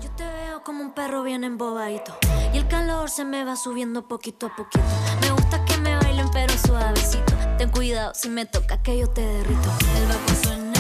Yo 0.02 0.10
te 0.16 0.24
veo 0.24 0.64
como 0.64 0.82
un 0.84 0.94
perro 0.94 1.24
bien 1.24 1.44
embobadito 1.44 2.16
Y 2.54 2.58
el 2.60 2.68
calor 2.68 3.10
se 3.10 3.26
me 3.26 3.44
va 3.44 3.56
subiendo 3.56 4.08
poquito 4.08 4.46
a 4.46 4.56
poquito 4.56 4.84
Me 5.22 5.32
gusta 5.32 5.66
que 5.66 5.76
me 5.78 5.96
bailen 5.98 6.30
pero 6.32 6.54
suavecito 6.56 7.34
Ten 7.58 7.72
cuidado 7.72 8.14
si 8.14 8.30
me 8.30 8.46
toca 8.46 8.84
que 8.84 8.96
yo 9.00 9.10
te 9.10 9.22
derrito 9.22 9.72
El 9.96 10.32
y 10.32 10.46
suena 10.46 10.73